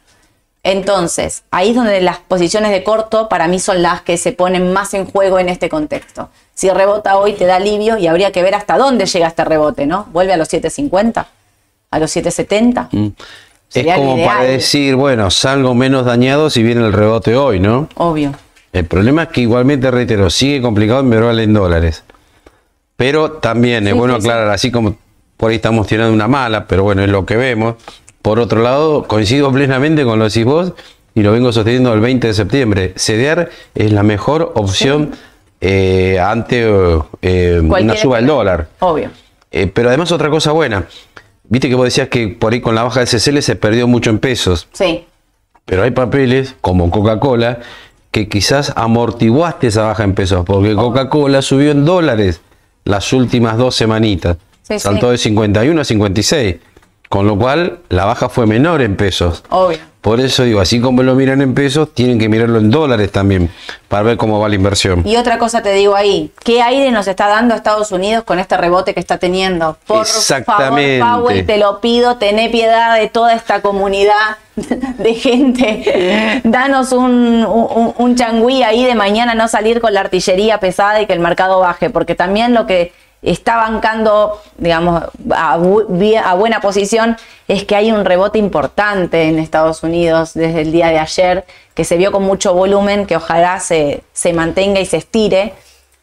[0.64, 4.72] Entonces, ahí es donde las posiciones de corto para mí son las que se ponen
[4.72, 6.30] más en juego en este contexto.
[6.56, 9.86] Si rebota hoy te da alivio y habría que ver hasta dónde llega este rebote,
[9.86, 10.08] ¿no?
[10.14, 11.28] ¿Vuelve a los 750?
[11.92, 12.90] ¿A los 770?
[12.92, 13.12] Es
[13.68, 14.30] Sería el como ideal.
[14.30, 17.90] para decir, bueno, salgo menos dañado si viene el rebote hoy, ¿no?
[17.96, 18.34] Obvio.
[18.72, 22.04] El problema es que igualmente, reitero, sigue complicado en Merval en dólares.
[22.96, 24.28] Pero también es bueno sí, sí.
[24.28, 24.96] aclarar, así como
[25.36, 27.76] por ahí estamos tirando una mala, pero bueno, es lo que vemos.
[28.24, 30.74] Por otro lado, coincido plenamente con lo que decís vos
[31.14, 32.94] y lo vengo sosteniendo el 20 de septiembre.
[32.96, 35.12] CDR es la mejor opción
[35.62, 36.66] eh, ante
[37.22, 38.68] eh, una suba del dólar.
[38.80, 39.12] Obvio.
[39.52, 40.86] Eh, pero además otra cosa buena.
[41.44, 44.10] Viste que vos decías que por ahí con la baja del CCL se perdió mucho
[44.10, 44.68] en pesos.
[44.72, 45.06] Sí.
[45.66, 47.60] Pero hay papeles, como Coca-Cola,
[48.10, 50.46] que quizás amortiguaste esa baja en pesos, Oh.
[50.46, 52.42] porque Coca-Cola subió en dólares
[52.86, 54.38] las últimas dos semanitas.
[54.62, 55.12] Sí, Saltó sí.
[55.12, 56.56] de 51 a 56,
[57.14, 59.44] con lo cual la baja fue menor en pesos.
[59.52, 59.78] Obvio.
[60.02, 63.52] Por eso digo, así como lo miran en pesos, tienen que mirarlo en dólares también,
[63.88, 65.04] para ver cómo va la inversión.
[65.06, 68.58] Y otra cosa te digo ahí, ¿qué aire nos está dando Estados Unidos con este
[68.58, 69.78] rebote que está teniendo?
[69.86, 71.02] Por Exactamente.
[71.02, 76.42] favor, Powell, te lo pido, tené piedad de toda esta comunidad de gente.
[76.44, 81.06] Danos un, un, un changüí ahí de mañana no salir con la artillería pesada y
[81.06, 82.92] que el mercado baje, porque también lo que
[83.24, 89.84] está bancando, digamos, a, a buena posición es que hay un rebote importante en Estados
[89.84, 94.04] Unidos desde el día de ayer, que se vio con mucho volumen, que ojalá se,
[94.14, 95.54] se mantenga y se estire.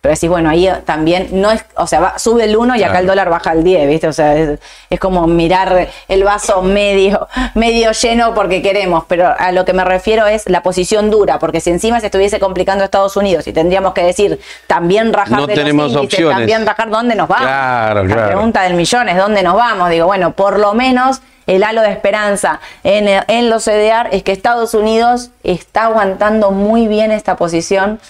[0.02, 3.00] Pero decís, bueno, ahí también no es, o sea, va- sube el 1 y acá
[3.00, 4.08] el dólar baja al 10, ¿viste?
[4.08, 4.58] O sea, es,
[4.88, 9.84] es como mirar el vaso medio, medio lleno porque queremos, pero a lo que me
[9.84, 13.92] refiero es la posición dura, porque si encima se estuviese complicando Estados Unidos y tendríamos
[13.92, 16.36] que decir también rajar No de los tenemos índices, opciones.
[16.38, 17.46] también rajar dónde nos vamos.
[17.46, 18.28] Claro, La claro.
[18.28, 19.90] pregunta del millón es dónde nos vamos.
[19.90, 24.32] Digo, bueno, por lo menos el halo de esperanza en, en los CDR es que
[24.32, 28.00] Estados Unidos está aguantando muy bien esta posición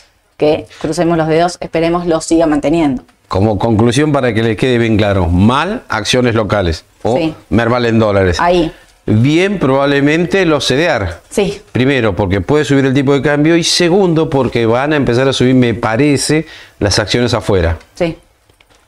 [0.41, 3.03] que, crucemos los dedos, esperemos lo siga manteniendo.
[3.29, 7.35] Como conclusión, para que les quede bien claro, mal acciones locales o Sí.
[7.51, 8.39] Merval en dólares.
[8.41, 8.73] Ahí,
[9.07, 11.21] Bien, probablemente los CDR.
[11.31, 15.27] sí, Primero, porque puede subir el tipo de cambio y segundo, porque van a empezar
[15.29, 16.47] a subir, me parece,
[16.79, 17.77] las acciones afuera.
[17.95, 18.17] sí.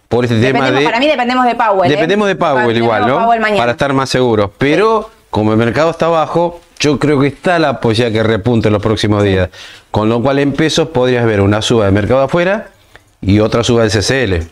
[0.08, 0.84] Por este tema de...
[0.84, 1.90] para mí dependemos de Powell.
[1.90, 1.94] ¿eh?
[1.94, 3.24] Dependemos de Powell Dependemos igual, ¿no?
[3.24, 3.58] Powell mañana.
[3.62, 4.50] Para estar más seguros.
[4.58, 8.73] Pero como el mercado está bajo, yo creo que está la posibilidad que repunte en
[8.73, 9.51] los próximos días.
[9.92, 12.71] Con lo cual en pesos podrías ver una suba de mercado afuera
[13.21, 14.49] y otra suba del CCL.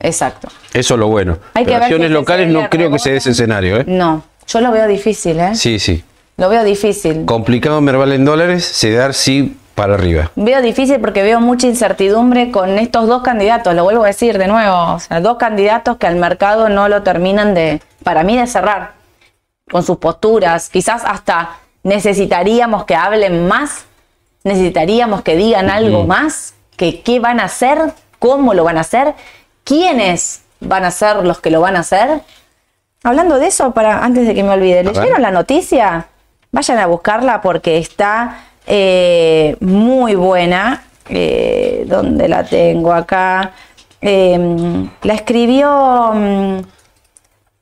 [0.00, 0.48] Exacto.
[0.72, 1.36] Eso es lo bueno.
[1.52, 3.84] Hay que Pero acciones locales no creo que se dé ese escenario, ¿eh?
[3.86, 5.54] No, yo lo veo difícil, ¿eh?
[5.54, 6.02] Sí, sí.
[6.38, 7.26] Lo veo difícil.
[7.26, 10.30] Complicado Merval en dólares, se dar sí para arriba.
[10.36, 14.46] Veo difícil porque veo mucha incertidumbre con estos dos candidatos, lo vuelvo a decir de
[14.46, 18.46] nuevo, o sea, dos candidatos que al mercado no lo terminan de, para mí, de
[18.46, 18.99] cerrar
[19.70, 20.68] con sus posturas.
[20.68, 23.84] Quizás hasta necesitaríamos que hablen más,
[24.44, 29.14] necesitaríamos que digan algo más, que qué van a hacer, cómo lo van a hacer,
[29.64, 32.22] quiénes van a ser los que lo van a hacer.
[33.02, 34.84] Hablando de eso, para antes de que me olvide.
[34.84, 36.06] ¿leyeron la noticia?
[36.52, 40.84] Vayan a buscarla porque está eh, muy buena.
[41.08, 43.52] Eh, ¿Dónde la tengo acá?
[44.02, 46.60] Eh, la escribió mm,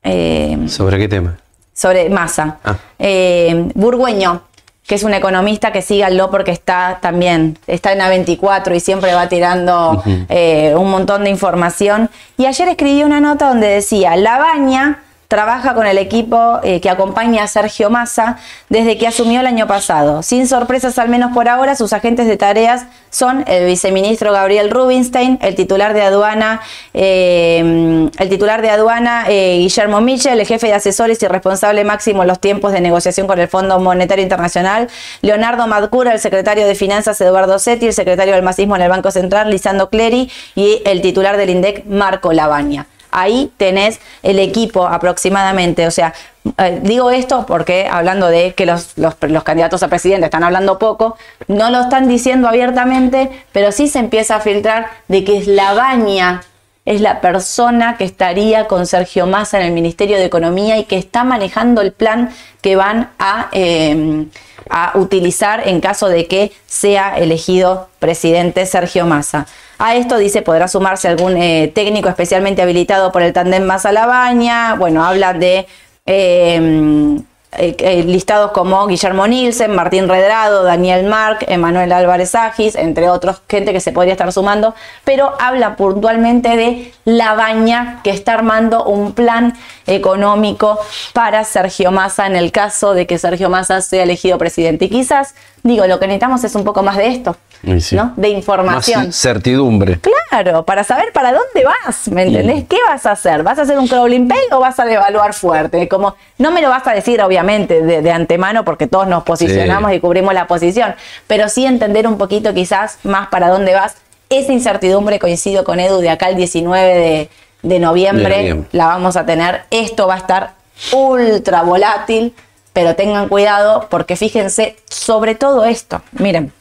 [0.02, 1.36] eh, ¿Sobre qué tema?
[1.78, 2.58] Sobre masa.
[2.64, 2.76] Ah.
[2.98, 4.42] Eh, Burgueño,
[4.86, 9.28] que es un economista que síganlo porque está también, está en A24 y siempre va
[9.28, 12.10] tirando eh, un montón de información.
[12.36, 16.88] Y ayer escribí una nota donde decía, la baña trabaja con el equipo eh, que
[16.88, 18.38] acompaña a Sergio Massa
[18.70, 20.22] desde que asumió el año pasado.
[20.22, 25.38] Sin sorpresas, al menos por ahora, sus agentes de tareas son el viceministro Gabriel Rubinstein,
[25.42, 26.62] el titular de aduana,
[26.94, 32.22] eh, el titular de aduana eh, Guillermo Michel, el jefe de asesores y responsable máximo
[32.22, 34.88] en los tiempos de negociación con el Fondo Monetario Internacional,
[35.20, 39.10] Leonardo Madcura, el secretario de Finanzas Eduardo Setti, el secretario del Masismo en el Banco
[39.10, 42.86] Central Lisando Clery y el titular del INDEC Marco Labaña.
[43.10, 46.14] Ahí tenés el equipo aproximadamente, o sea,
[46.58, 51.16] eh, digo esto porque hablando de que los, los, candidatos a presidente están hablando poco,
[51.46, 56.42] no lo están diciendo abiertamente, pero sí se empieza a filtrar de que es Labaña
[56.88, 60.96] es la persona que estaría con Sergio Massa en el Ministerio de Economía y que
[60.96, 62.30] está manejando el plan
[62.62, 64.24] que van a, eh,
[64.70, 69.46] a utilizar en caso de que sea elegido presidente Sergio Massa.
[69.78, 74.74] A esto dice podrá sumarse algún eh, técnico especialmente habilitado por el tandem Massa Labaña.
[74.74, 75.66] Bueno, habla de
[76.06, 77.20] eh,
[77.52, 83.40] eh, eh, listados como Guillermo Nielsen, Martín Redrado, Daniel Marc, Emanuel Álvarez Agis, entre otros,
[83.48, 88.84] gente que se podría estar sumando, pero habla puntualmente de la baña que está armando
[88.84, 89.54] un plan
[89.86, 90.78] económico
[91.14, 94.84] para Sergio Massa en el caso de que Sergio Massa sea elegido presidente.
[94.84, 95.34] Y quizás,
[95.68, 97.36] digo, lo que necesitamos es un poco más de esto.
[97.80, 97.96] Sí.
[97.96, 98.12] ¿no?
[98.16, 99.06] De información.
[99.06, 99.98] Más certidumbre.
[100.30, 102.64] Claro, para saber para dónde vas, ¿me entendés?
[102.68, 103.42] ¿Qué vas a hacer?
[103.42, 105.88] ¿Vas a hacer un crawling pay o vas a devaluar fuerte?
[105.88, 109.90] Como no me lo vas a decir, obviamente, de, de antemano, porque todos nos posicionamos
[109.90, 109.96] sí.
[109.96, 110.94] y cubrimos la posición,
[111.26, 113.96] pero sí entender un poquito quizás más para dónde vas.
[114.30, 117.30] Esa incertidumbre, coincido con Edu, de acá el 19 de,
[117.62, 118.68] de noviembre bien.
[118.72, 119.62] la vamos a tener.
[119.70, 120.52] Esto va a estar
[120.92, 122.34] ultra volátil,
[122.78, 126.00] pero tengan cuidado porque fíjense sobre todo esto.
[126.12, 126.52] Miren,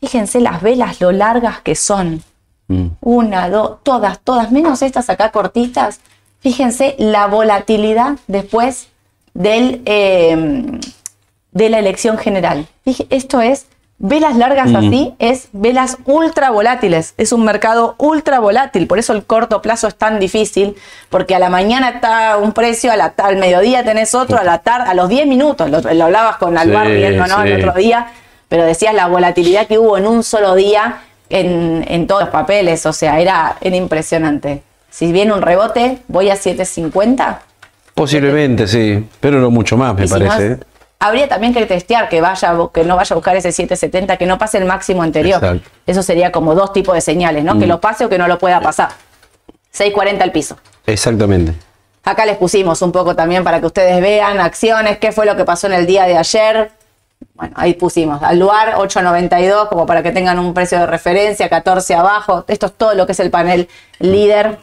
[0.00, 2.24] Fíjense las velas, lo largas que son.
[2.66, 2.86] Mm.
[3.00, 6.00] Una, dos, todas, todas, menos estas acá cortitas.
[6.40, 8.88] Fíjense la volatilidad después
[9.34, 10.80] del, eh,
[11.52, 12.66] de la elección general.
[13.10, 13.66] Esto es,
[14.02, 14.76] velas largas mm.
[14.76, 17.14] así, es velas ultra volátiles.
[17.16, 18.86] Es un mercado ultra volátil.
[18.86, 20.76] Por eso el corto plazo es tan difícil,
[21.08, 24.58] porque a la mañana está un precio, a la, al mediodía tenés otro, a la
[24.58, 25.70] tarde, a los 10 minutos.
[25.70, 27.42] Lo, lo hablabas con Alvar sí, viendo, ¿no?
[27.42, 27.48] Sí.
[27.48, 28.08] El otro día
[28.52, 30.98] pero decías la volatilidad que hubo en un solo día
[31.30, 34.62] en, en todos los papeles, o sea, era, era, impresionante.
[34.90, 37.40] Si viene un rebote, voy a 750.
[37.94, 40.50] Posiblemente, sí, pero no mucho más, me parece.
[40.50, 40.58] Más,
[41.02, 44.38] habría también que testear que vaya que no vaya a buscar ese 770, que no
[44.38, 45.42] pase el máximo anterior.
[45.42, 45.68] Exacto.
[45.86, 47.56] Eso sería como dos tipos de señales, ¿no?
[47.56, 47.60] Mm.
[47.60, 48.90] Que lo pase o que no lo pueda pasar.
[49.72, 50.56] 640 al piso.
[50.86, 51.54] Exactamente.
[52.04, 55.44] Acá les pusimos un poco también para que ustedes vean acciones, qué fue lo que
[55.44, 56.70] pasó en el día de ayer.
[57.34, 61.94] Bueno, ahí pusimos al lugar 8.92 como para que tengan un precio de referencia, 14
[61.94, 62.44] abajo.
[62.46, 64.58] Esto es todo lo que es el panel líder.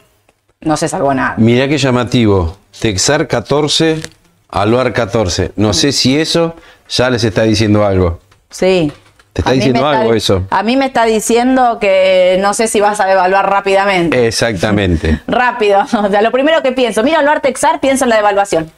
[0.60, 1.34] No se salvó nada.
[1.36, 2.56] Mirá qué llamativo.
[2.78, 4.02] Texar 14,
[4.50, 5.52] Aluar 14.
[5.56, 5.74] No mm.
[5.74, 6.54] sé si eso
[6.88, 8.20] ya les está diciendo algo.
[8.50, 8.92] Sí.
[9.32, 10.46] ¿Te está diciendo algo eso?
[10.50, 14.26] A mí me está diciendo que no sé si vas a evaluar rápidamente.
[14.26, 15.20] Exactamente.
[15.26, 15.80] Rápido.
[15.92, 18.72] O sea, lo primero que pienso, mira Aluar Texar, pienso en la devaluación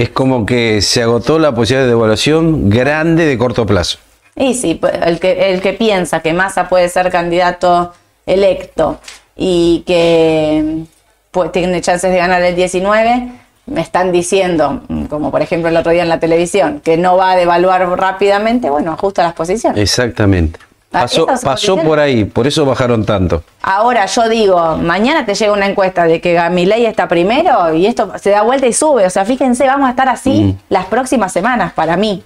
[0.00, 3.98] es como que se agotó la posibilidad de devaluación grande de corto plazo.
[4.34, 7.92] Y sí, pues, el que, el que piensa que Massa puede ser candidato
[8.24, 9.00] electo
[9.36, 10.84] y que
[11.30, 13.28] pues, tiene chances de ganar el 19,
[13.70, 17.32] me están diciendo, como por ejemplo el otro día en la televisión, que no va
[17.32, 19.80] a devaluar rápidamente, bueno, ajusta las posiciones.
[19.80, 20.58] Exactamente.
[20.92, 23.44] Ah, pasó, pasó por ahí, por eso bajaron tanto.
[23.62, 28.12] Ahora yo digo, mañana te llega una encuesta de que Gamilei está primero y esto
[28.20, 29.06] se da vuelta y sube.
[29.06, 30.58] O sea, fíjense, vamos a estar así mm.
[30.68, 32.24] las próximas semanas para mí.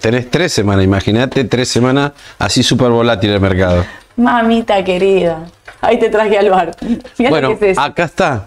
[0.00, 3.82] Tenés tres semanas, imagínate tres semanas así súper volátil el mercado.
[4.16, 5.46] Mamita querida,
[5.80, 6.76] ahí te traje al bar.
[7.14, 8.46] Fíjate bueno, es acá está.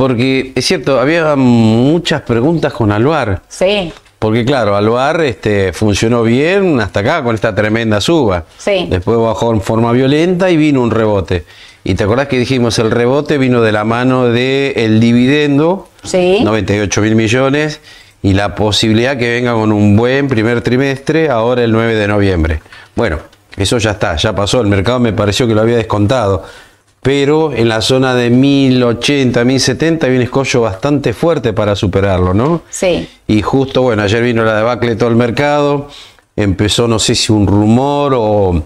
[0.00, 3.42] Porque es cierto, había muchas preguntas con Alvar.
[3.50, 3.92] Sí.
[4.18, 8.46] Porque claro, Aluar este, funcionó bien hasta acá con esta tremenda suba.
[8.56, 8.86] Sí.
[8.88, 11.44] Después bajó en forma violenta y vino un rebote.
[11.84, 16.38] Y te acordás que dijimos el rebote vino de la mano del el dividendo, sí.
[16.44, 17.82] 98 mil millones,
[18.22, 22.62] y la posibilidad que venga con un buen primer trimestre ahora el 9 de noviembre.
[22.96, 23.18] Bueno,
[23.54, 24.62] eso ya está, ya pasó.
[24.62, 26.44] El mercado me pareció que lo había descontado
[27.02, 32.62] pero en la zona de 1080, 1070 hay un escollo bastante fuerte para superarlo, ¿no?
[32.68, 33.08] Sí.
[33.26, 35.88] Y justo, bueno, ayer vino la debacle de todo el mercado,
[36.36, 38.62] empezó no sé si un rumor o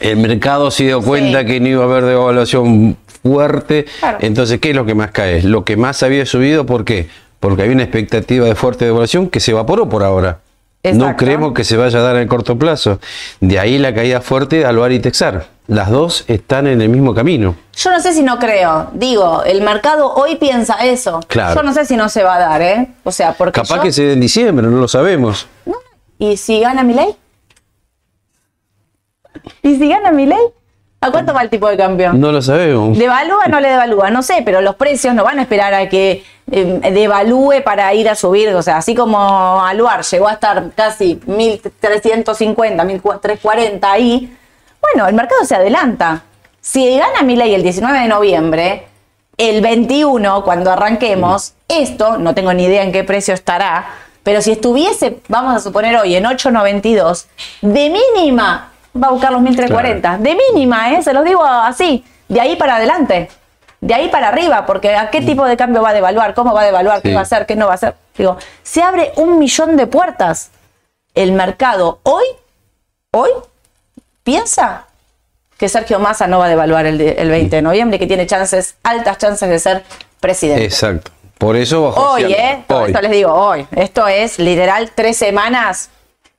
[0.00, 1.46] el mercado se dio cuenta sí.
[1.46, 4.18] que no iba a haber devaluación fuerte, claro.
[4.22, 5.42] entonces, ¿qué es lo que más cae?
[5.42, 7.08] Lo que más había subido, ¿por qué?
[7.40, 10.40] Porque había una expectativa de fuerte devaluación que se evaporó por ahora.
[10.82, 11.06] Exacto.
[11.06, 13.00] No creemos que se vaya a dar en el corto plazo.
[13.40, 15.57] De ahí la caída fuerte de Alvar y Texar.
[15.68, 17.54] Las dos están en el mismo camino.
[17.76, 18.88] Yo no sé si no creo.
[18.94, 21.20] Digo, el mercado hoy piensa eso.
[21.28, 21.54] Claro.
[21.54, 22.88] Yo no sé si no se va a dar, ¿eh?
[23.04, 23.60] O sea, porque.
[23.60, 25.46] Capaz yo- que se dé en diciembre, no lo sabemos.
[26.18, 27.14] ¿Y si gana mi ley?
[29.62, 30.38] ¿Y si gana mi ley?
[31.00, 32.12] ¿A cuánto va el tipo de cambio?
[32.12, 32.98] No lo sabemos.
[32.98, 34.10] ¿Devalúa o no le devalúa?
[34.10, 38.08] No sé, pero los precios no van a esperar a que eh, devalúe para ir
[38.08, 38.48] a subir.
[38.54, 44.36] O sea, así como Aluar llegó a estar casi 1350, 1340 ahí,
[44.80, 46.22] bueno, el mercado se adelanta.
[46.60, 48.86] Si gana mi ley el 19 de noviembre,
[49.36, 53.86] el 21, cuando arranquemos, esto, no tengo ni idea en qué precio estará,
[54.22, 57.26] pero si estuviese, vamos a suponer hoy, en 8.92,
[57.62, 60.18] de mínima va a buscar los 1.340.
[60.18, 61.02] De mínima, ¿eh?
[61.02, 63.30] Se los digo así, de ahí para adelante,
[63.80, 66.34] de ahí para arriba, porque ¿a qué tipo de cambio va a devaluar?
[66.34, 67.00] ¿Cómo va a devaluar?
[67.00, 67.14] ¿Qué Sí.
[67.14, 67.46] va a hacer?
[67.46, 67.94] ¿Qué no va a hacer?
[68.16, 70.50] Digo, se abre un millón de puertas.
[71.14, 72.24] El mercado hoy,
[73.12, 73.30] hoy,
[74.32, 74.84] piensa
[75.56, 78.26] que Sergio Massa no va a devaluar el, de- el 20 de noviembre que tiene
[78.26, 79.84] chances, altas chances de ser
[80.20, 80.64] presidente.
[80.64, 81.10] Exacto.
[81.38, 82.10] Por eso bajó.
[82.12, 82.24] Hoy.
[82.32, 82.62] ¿eh?
[82.66, 82.90] Por Hoy.
[82.90, 83.66] eso les digo, hoy.
[83.74, 85.88] Esto es literal tres semanas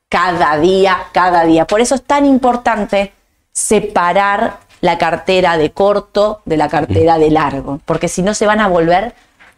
[0.07, 1.65] cada día, cada día.
[1.65, 3.11] Por eso es tan importante
[3.51, 8.59] separar la cartera de corto de la cartera de largo, porque si no se van
[8.61, 9.15] a volver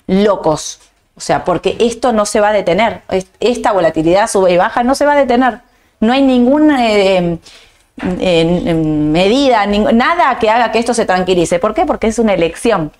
[0.07, 0.79] locos.
[1.17, 3.01] O sea, porque esto no se va a detener.
[3.09, 5.59] Es- Esta volatilidad sube y baja no se va a detener.
[5.99, 7.37] No hay ninguna eh,
[7.97, 11.59] eh, medida, nada que haga que esto se tranquilice.
[11.59, 11.85] ¿Por qué?
[11.85, 12.91] Porque es una elección.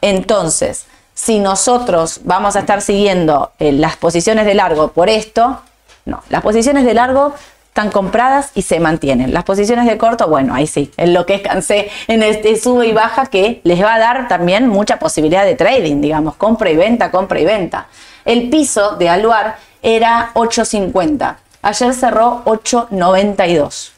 [0.00, 5.60] Entonces, si nosotros vamos a estar siguiendo eh, las posiciones de largo por esto,
[6.04, 7.34] no, las posiciones de largo
[7.68, 9.32] están compradas y se mantienen.
[9.32, 12.92] Las posiciones de corto, bueno, ahí sí, en lo que escansé en este sube y
[12.92, 17.10] baja que les va a dar también mucha posibilidad de trading, digamos, compra y venta,
[17.10, 17.86] compra y venta.
[18.24, 21.36] El piso de Aluar era 8.50.
[21.62, 23.92] Ayer cerró 8.92.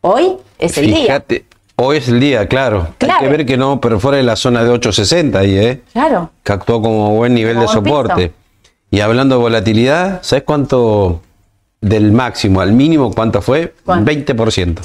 [0.00, 0.96] Hoy es el día.
[1.04, 1.44] Fíjate,
[1.76, 2.88] hoy es el día, claro.
[2.98, 3.14] Claro.
[3.20, 5.82] Hay que ver que no, pero fuera de la zona de 860 ahí, ¿eh?
[5.92, 6.30] Claro.
[6.42, 8.32] Que actuó como buen nivel Como de soporte.
[8.90, 11.20] Y hablando de volatilidad, ¿sabes cuánto
[11.80, 13.74] del máximo al mínimo cuánto fue?
[13.84, 14.10] ¿Cuánto?
[14.10, 14.80] 20%.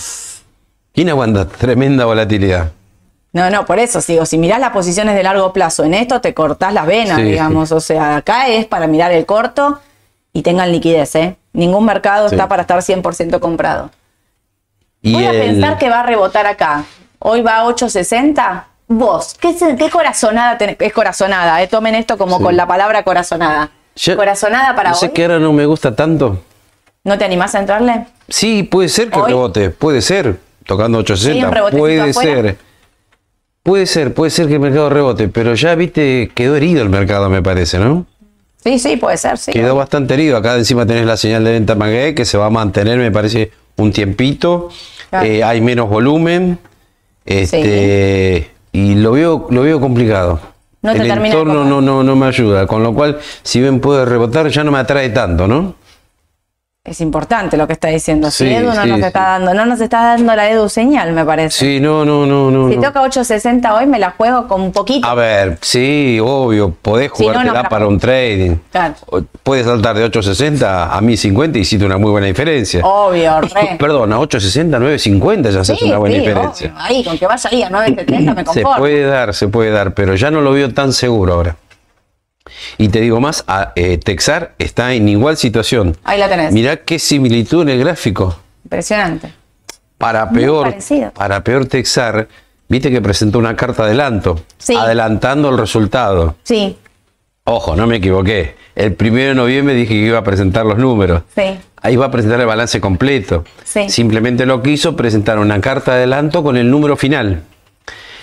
[0.93, 2.71] ¿Quién aguanta tremenda volatilidad?
[3.31, 4.25] No, no, por eso sigo.
[4.27, 7.71] Si mirás las posiciones de largo plazo, en esto te cortás las venas, Sí, digamos.
[7.71, 9.79] O sea, acá es para mirar el corto
[10.33, 11.35] y tengan liquidez, ¿eh?
[11.53, 12.35] Ningún mercado Sí.
[12.35, 13.89] está para estar 100% comprado.
[15.03, 16.85] Y Voy a el- pensar que va a rebotar acá.
[17.19, 18.63] Hoy va a 8.60.
[18.87, 19.55] Vos, ¿qué,
[19.91, 20.77] corazonada tenés?
[20.79, 21.67] Es corazonada, ¿eh?
[21.67, 22.43] Tomen esto como Sí.
[22.43, 23.69] con la palabra corazonada.
[23.95, 25.11] Yo- corazonada para no sé hoy.
[25.13, 26.41] que ahora no me gusta tanto.
[27.03, 28.05] ¿No te animás a entrarle?
[28.29, 32.41] Sí, puede ser que Hoy- rebote, puede ser, tocando Sí, un 860, rebotecito puede afuera.
[32.41, 32.57] ser.
[33.61, 37.29] Puede ser, puede ser que el mercado rebote, pero ya viste, quedó herido el mercado,
[37.29, 38.05] me parece, ¿no?
[38.63, 39.51] Sí, sí, puede ser, sí.
[39.51, 40.37] Quedó bastante herido.
[40.37, 43.51] Acá encima tenés la señal de venta MAGE que se va a mantener, me parece,
[43.77, 44.69] un tiempito.
[45.13, 45.27] Claro.
[45.27, 46.57] Eh, hay menos volumen.
[47.23, 50.39] Este, Y lo veo, lo veo complicado.
[50.81, 52.65] No el entorno no, no, no me ayuda.
[52.65, 55.75] Con lo cual, si bien puede rebotar, ya no me atrae tanto, ¿no?
[56.85, 58.29] Es importante lo que está diciendo.
[58.29, 59.05] Si Sí, Edu no sí, nos sí.
[59.05, 61.57] está dando, no nos está dando la Edu señal, me parece.
[61.57, 62.67] Sí, no, no, no, no.
[62.69, 62.81] Si no.
[62.81, 65.07] toca 8.60 hoy, me la juego con un poquito.
[65.07, 68.57] A ver, sí, obvio, podés Si no, no jugártela la- para un trading.
[68.69, 68.95] Claro.
[69.43, 72.81] Puedes saltar de 8.60 a 1.050 y hiciste una muy buena diferencia.
[72.85, 73.75] Obvio, re.
[73.79, 76.67] Perdón, a 8.60, 9.50 ya haces Sí, una buena sí, diferencia.
[76.67, 76.83] obvio.
[76.83, 78.75] Ahí, con que vaya ahí a 9.70 me Se conformo.
[78.79, 81.55] puede dar, se puede dar, pero ya no lo veo tan seguro ahora.
[82.77, 85.95] Y te digo más, a- eh, Texar está en igual situación.
[86.03, 86.51] Ahí la tenés.
[86.53, 88.37] Mirá qué similitud en el gráfico.
[88.65, 89.33] Impresionante.
[89.97, 90.75] Para peor,
[91.13, 92.27] para peor Texar,
[92.67, 94.75] viste que presentó una carta adelanto, Sí.
[94.75, 96.35] adelantando el resultado.
[96.43, 96.77] Sí,
[97.45, 98.55] Ojo, no me equivoqué.
[98.73, 101.23] El primero de noviembre dije que iba a presentar los números.
[101.35, 101.59] sí.
[101.85, 103.43] Ahí va a presentar el balance completo.
[103.65, 103.89] Sí.
[103.89, 107.43] Simplemente lo que hizo presentar una carta de adelanto con el número final.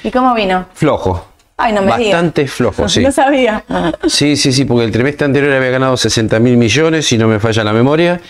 [0.02, 0.64] ¿Y cómo vino?
[0.72, 1.26] Flojo.
[1.60, 1.88] Ay, no me.
[1.88, 3.02] Bastante flojo, sí.
[3.02, 3.62] No sabía.
[4.06, 7.38] Sí, sí, sí, porque el trimestre anterior había ganado 60 mil millones, si no me
[7.38, 8.20] falla la memoria.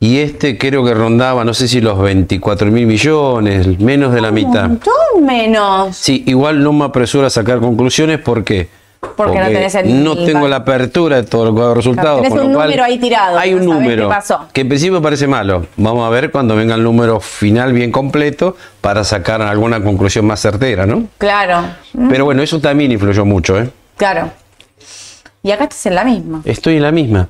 [0.00, 4.32] Y este creo que rondaba, no sé si los 24 mil millones, menos de la
[4.32, 4.64] mitad.
[4.64, 5.96] Un montón menos.
[5.96, 8.68] Sí, igual no me apresuro a sacar conclusiones porque,
[9.16, 12.28] Porque no tenés el- no tengo la apertura de todo lo que ha dado resultados.
[12.28, 14.46] con lo un cual número ahí tirado, Hay un número qué pasó.
[14.52, 15.66] que en principio parece malo.
[15.76, 20.40] Vamos a ver cuando venga el número final bien completo para sacar alguna conclusión más
[20.40, 21.04] certera, ¿no?
[21.18, 21.62] Claro,
[22.08, 23.68] Pero bueno, eso también influyó mucho, ¿eh?
[23.96, 24.30] claro.
[25.42, 26.40] Y acá estás en la misma.
[26.44, 27.28] Estoy en la misma.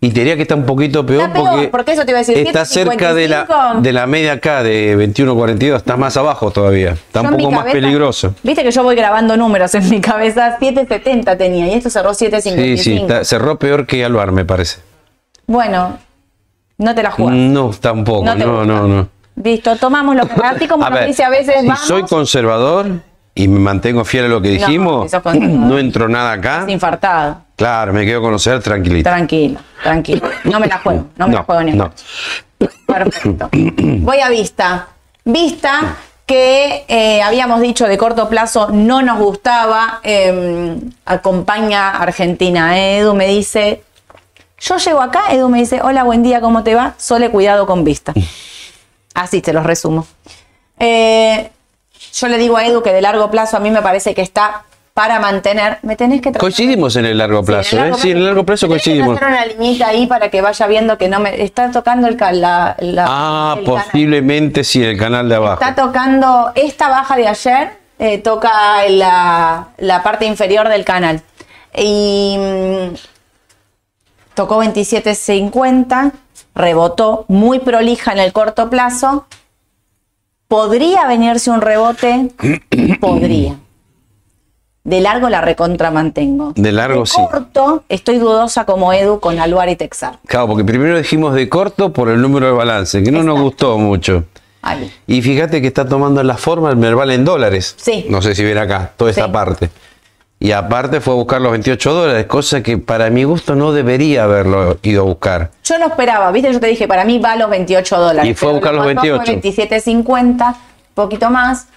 [0.00, 2.18] Y te diría que está un poquito peor, Está peor, porque, porque eso te iba
[2.18, 3.80] a decir, está cerca de la, 7.55.
[3.80, 7.64] de la media acá de 21.42, está más abajo todavía, está Yo un poco más
[7.72, 8.34] peligroso.
[8.42, 10.58] Viste que yo voy grabando números en mi cabeza.
[10.60, 12.54] 7.70 tenía y esto cerró 7.55.
[12.54, 14.80] Sí, sí, está- cerró peor que Alvar, me parece.
[15.46, 15.98] Bueno,
[16.76, 17.34] no te la jugás.
[17.34, 19.08] No, tampoco, No no, no, no.
[19.42, 22.86] Listo, tomamos lo que como A nos ver, dice a veces, si vamos, soy conservador
[23.36, 26.64] y me mantengo fiel a lo que No, dijimos, no entro nada acá.
[26.66, 27.42] infartado.
[27.54, 29.08] Claro, me quedo conocer tranquilito.
[29.08, 30.28] Tranquilo, tranquilo.
[30.44, 31.92] No me la juego, no me la juego ni no.
[32.86, 33.48] Perfecto.
[33.52, 34.88] Voy a Vista.
[35.24, 42.78] Vista que eh, habíamos dicho de corto plazo no nos gustaba, eh, acompaña a Argentina.
[42.78, 43.82] Edu me dice,
[44.58, 46.94] yo llego acá, Edu me dice, hola, buen día, ¿cómo te va?
[46.96, 48.12] Sole cuidado con Vista.
[49.14, 50.06] Así te los resumo.
[50.78, 51.50] Eh,
[52.18, 54.62] yo le digo a Edu que de largo plazo a mí me parece que está
[54.94, 55.78] para mantener.
[55.82, 57.90] Me tenés que Coincidimos en el largo plazo, Sí, en el ¿eh?
[57.90, 59.16] largo Sí, en el largo plazo coincidimos.
[59.16, 61.42] hacer una liñita ahí para que vaya viendo que no me.
[61.42, 63.82] Está tocando el, la, la- Ah, el canal.
[63.84, 65.62] posiblemente sí, el canal de abajo.
[65.62, 71.20] Está tocando esta baja de ayer, eh, toca la, la parte inferior del canal.
[71.76, 72.94] Y mm,
[74.34, 76.12] tocó 27.50,
[76.54, 79.26] rebotó muy prolija en el corto plazo.
[80.48, 82.30] ¿Podría venirse un rebote?
[83.00, 83.56] Podría.
[84.84, 86.52] De largo la recontra mantengo.
[86.54, 87.16] De largo, sí.
[87.30, 90.20] corto, estoy dudosa como Edu con Aluar y Texar.
[90.26, 93.78] Claro, porque primero dijimos de corto por el número de balance, que no nos gustó
[93.78, 94.24] mucho.
[94.62, 94.88] Ahí.
[95.08, 97.74] Y fíjate que está tomando la forma el Merval en dólares.
[97.78, 98.06] Sí.
[98.08, 99.32] No sé si ven acá, toda esta Sí.
[99.32, 99.70] parte.
[100.38, 104.24] Y aparte fue a buscar los 28 dólares, cosa que para mi gusto no debería
[104.24, 105.50] haberlo ido a buscar.
[105.64, 108.30] Yo no esperaba, viste, yo te dije, para mí va a los 28 dólares.
[108.30, 109.40] Y fue a buscar lo los que pasó 28.
[109.54, 110.56] Fue 27.50,
[110.94, 111.68] poquito más.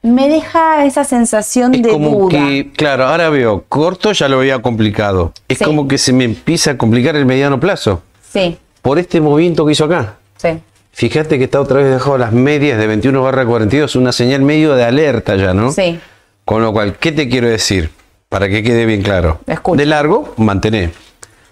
[0.00, 2.38] Me deja esa sensación Es de como duda.
[2.38, 5.32] que, claro, ahora veo, corto ya lo veía complicado.
[5.48, 5.64] Es Sí.
[5.64, 8.02] como que se me empieza a complicar el mediano plazo.
[8.32, 10.14] Sí, Por este movimiento que hizo acá.
[10.36, 10.60] sí.
[10.92, 14.74] Fíjate que está otra vez dejado las medias de 21 barra 42, una señal medio
[14.74, 15.70] de alerta ya, ¿no?
[15.70, 16.00] Sí.
[16.48, 17.90] Con lo cual, ¿qué te quiero decir?
[18.30, 19.38] Para que quede bien claro.
[19.46, 19.76] Escucha.
[19.76, 20.92] De largo, mantener.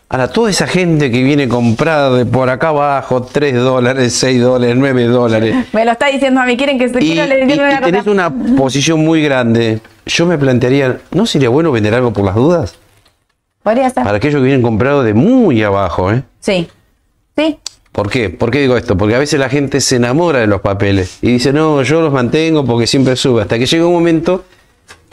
[0.09, 4.74] Ahora, toda esa gente que viene comprada de por acá abajo, 3 dólares, 6 dólares,
[4.78, 7.47] 9 dólares, Me lo está diciendo a mí, quieren que se y, quiero le y-
[7.47, 12.14] digo y tenés una posición muy grande, yo me plantearía, ¿no sería bueno vender algo
[12.14, 12.76] por las dudas?
[13.62, 14.03] Podría ser.
[14.03, 16.22] Para aquellos que vienen comprados de muy abajo, ¿eh?
[16.40, 16.68] Sí.
[17.36, 17.59] Sí.
[17.92, 18.30] ¿Por qué?
[18.30, 18.97] ¿Por qué digo esto?
[18.97, 22.14] Porque a veces la gente se enamora de los papeles y dice, no, yo los
[22.14, 23.42] mantengo porque siempre sube.
[23.42, 24.47] Hasta que llega un momento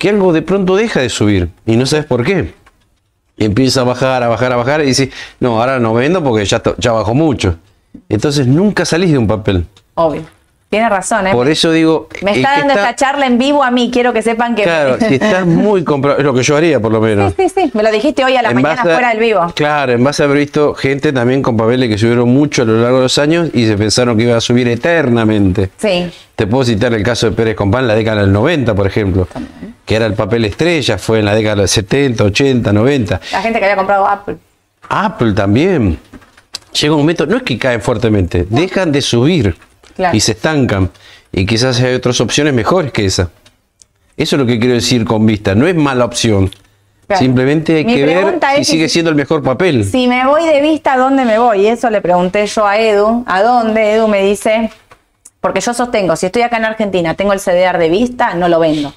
[0.04, 2.54] que algo de pronto deja de subir y no sabes por qué.
[3.38, 6.43] Y empieza a bajar, a bajar, a bajar y dice, no, ahora no vendo porque
[6.43, 7.56] ya, ya bajó mucho.
[8.10, 9.66] Entonces nunca salís de un papel.
[9.93, 10.24] Obvio.
[10.74, 11.32] Tiene razón, ¿eh?
[11.34, 12.07] Por eso digo...
[12.24, 14.63] Me está dando esta charla en vivo a mí, quiero que sepan que...
[14.63, 17.32] Claro, si estás muy comprado, es lo que yo haría por lo menos.
[17.38, 17.71] Sí, sí, sí.
[17.76, 19.53] Me lo dijiste hoy a la En mañana a- fuera del vivo.
[19.53, 22.82] Claro, en base a haber visto gente también con papeles que subieron mucho a lo
[22.82, 25.69] largo de los años y se pensaron que iba a subir eternamente.
[25.78, 26.11] Sí.
[26.36, 29.28] Te puedo citar el caso de Pérez Compán en la década del 90, por ejemplo,
[29.86, 33.21] que era el papel estrella, fue en la década del 70, 80, 90.
[33.32, 34.38] La gente que había comprado Apple.
[34.89, 35.99] Apple también.
[36.82, 39.55] Llega un momento, no es que caen fuertemente, dejan de subir
[39.96, 40.16] Claro.
[40.16, 40.89] y se estancan.
[41.32, 43.30] Y quizás hay otras opciones mejores que esa.
[44.18, 45.56] Eso es lo que quiero decir con vista.
[45.56, 46.52] No es mala opción.
[47.08, 47.20] Claro.
[47.22, 49.84] Simplemente hay Mi que ver si sigue si- siendo el mejor papel.
[49.86, 51.62] Si me voy de vista, ¿a dónde me voy?
[51.62, 53.24] Y eso le pregunté yo a Edu.
[53.28, 53.94] ¿A dónde?
[53.94, 54.72] Edu me dice,
[55.41, 58.60] porque yo sostengo, si estoy acá en Argentina, tengo el CDR de vista, no lo
[58.60, 58.94] vendo.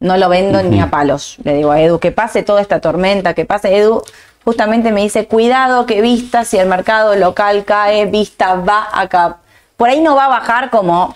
[0.00, 1.36] No lo vendo ni a palos.
[1.44, 3.76] Le digo a Edu, que pase toda esta tormenta, que pase.
[3.76, 4.02] Edu
[4.44, 9.38] justamente me dice, cuidado que vista, si el mercado local cae, vista va acá.
[9.78, 11.14] Por ahí no va a bajar como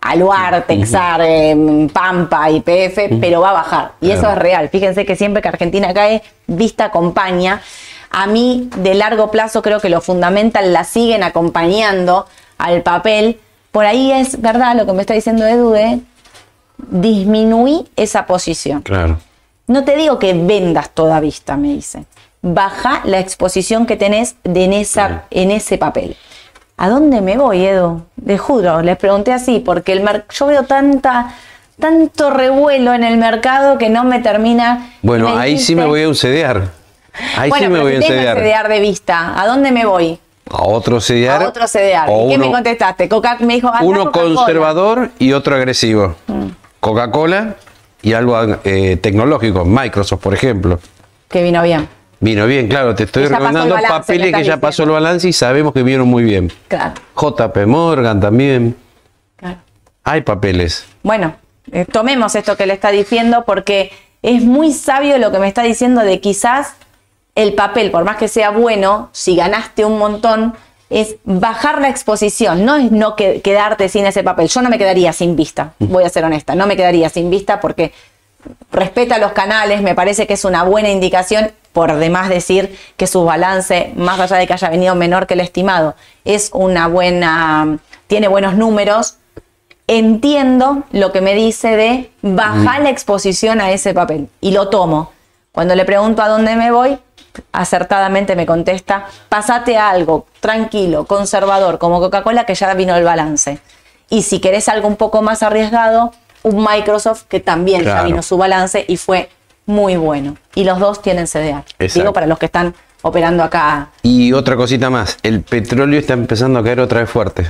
[0.00, 3.92] Aluar, Texar, eh, Pampa, IPF, pero va a bajar.
[4.00, 4.70] Y eso es real.
[4.70, 7.60] Fíjense que siempre que Argentina cae, vista acompaña.
[8.10, 13.38] A mí, de largo plazo, creo que lo fundamental la siguen acompañando al papel.
[13.72, 16.00] Por ahí es verdad lo que me está diciendo Edu de
[16.78, 18.80] disminuir esa posición.
[18.80, 19.18] Claro.
[19.66, 22.06] No te digo que vendas toda vista, me dice.
[22.40, 26.16] Baja la exposición que tenés de en, esa, en ese papel.
[26.78, 28.02] ¿A dónde me voy, Edu?
[28.24, 31.34] Le juro, les pregunté así, porque el mer- yo veo tanta,
[31.80, 34.90] tanto revuelo en el mercado que no me termina.
[35.02, 36.68] Bueno, me ahí sí me voy a un CDR.
[37.38, 38.40] Ahí bueno, sí me pero voy a tengo.
[38.40, 40.18] CDR de vista, ¿a dónde me voy?
[40.50, 41.42] A otro CDR.
[41.44, 42.10] A otro CDR.
[42.26, 43.08] ¿Y qué me contestaste?
[43.08, 44.06] Coca me dijo, Uno.
[44.06, 44.10] Mm.
[44.10, 46.14] conservador y otro agresivo.
[46.80, 47.56] Coca-Cola
[48.02, 50.78] y algo eh, tecnológico, Microsoft, por ejemplo.
[51.28, 51.88] Que vino bien.
[52.18, 55.72] Vino bien, claro, te estoy recomendando balance, papeles que ya pasó el balance y sabemos
[55.74, 56.50] que vieron muy bien.
[56.68, 58.74] Claro, JP Morgan también.
[59.36, 59.58] claro.
[60.04, 60.86] Hay papeles.
[61.02, 61.36] Bueno,
[61.72, 63.92] eh, tomemos esto que le está diciendo porque
[64.22, 66.74] es muy sabio lo que me está diciendo de quizás
[67.34, 70.54] el papel, por más que sea bueno, si ganaste un montón,
[70.88, 74.48] es bajar la exposición, no es no que- quedarte sin ese papel.
[74.48, 77.60] Yo no me quedaría sin vista, voy a ser honesta, no me quedaría sin vista
[77.60, 77.92] porque
[78.72, 83.26] respeta los canales, me parece que es una buena indicación por demás decir que su
[83.26, 88.28] balance, más allá de que haya venido menor que el estimado, es una buena, tiene
[88.28, 89.18] buenos números,
[89.86, 95.12] entiendo lo que me dice de bajar la exposición a ese papel y lo tomo.
[95.52, 96.98] Cuando le pregunto a dónde me voy,
[97.52, 103.58] acertadamente me contesta, pasate a algo tranquilo, conservador, como Coca-Cola, que ya vino el balance.
[104.08, 108.38] Y si querés algo un poco más arriesgado, un Microsoft que también ya vino su
[108.38, 109.28] balance y fue
[109.66, 110.36] muy bueno.
[110.54, 111.64] Y los dos tienen CDR.
[111.78, 112.00] Exacto.
[112.00, 113.90] Digo para los que están operando acá.
[114.02, 117.46] Y otra cosita más, el petróleo está empezando a caer otra vez fuerte.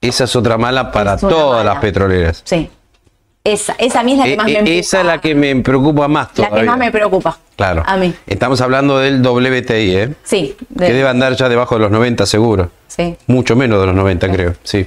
[0.00, 1.74] Esa es otra mala para todas mala.
[1.74, 2.42] las petroleras.
[2.44, 2.68] Sí.
[3.42, 4.76] Esa, esa a mí es la que Eh, más me eh, empuja.
[4.78, 6.60] esa es la que me preocupa más La todavía.
[6.60, 7.38] que más me preocupa.
[7.56, 7.82] Claro.
[7.86, 8.14] A mí.
[8.26, 10.14] Estamos hablando del WTI, ¿eh?
[10.22, 10.56] Sí.
[10.70, 12.70] de- Que debe andar ya debajo de los 90 seguro.
[12.88, 13.16] sí.
[13.26, 14.54] Mucho menos de los 90, creo.
[14.62, 14.86] Sí.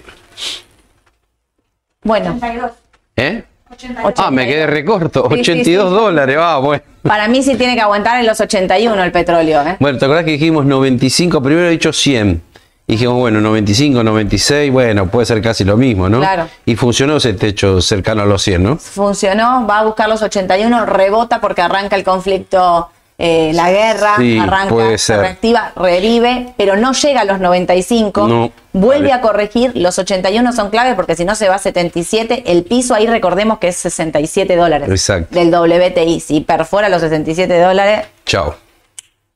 [2.03, 2.71] Bueno, 82.
[3.17, 3.43] ¿Eh?
[3.71, 4.13] 82.
[4.17, 5.27] Ah, me quedé recorto.
[5.29, 5.95] Sí, sí, 82 sí.
[5.95, 6.37] dólares.
[6.39, 6.81] Ah, bueno.
[7.01, 9.61] para mí sí tiene que aguantar en los 81 el petróleo.
[9.61, 9.77] ¿eh?
[9.79, 11.41] Bueno, ¿te acordás que dijimos 95?
[11.41, 12.41] Primero he dicho 100.
[12.89, 16.19] Y dijimos, bueno, 95, 96, bueno, puede ser casi lo mismo, ¿no?
[16.19, 16.47] Claro.
[16.65, 18.77] Y funcionó ese techo cercano a los 100, ¿no?
[18.77, 22.89] Funcionó, va a buscar los 81, rebota porque arranca el conflicto,
[23.19, 28.27] eh, la guerra, Sí, arranca, se reactiva, revive, pero no llega a los 95.
[28.27, 28.51] No.
[28.73, 32.43] Vuelve a corregir, los 81 son claves porque si no se va a 77.
[32.45, 35.33] El piso ahí recordemos que es 67 dólares Exacto.
[35.33, 36.19] del WTI.
[36.19, 38.55] Si perfora los 67 dólares, Chao.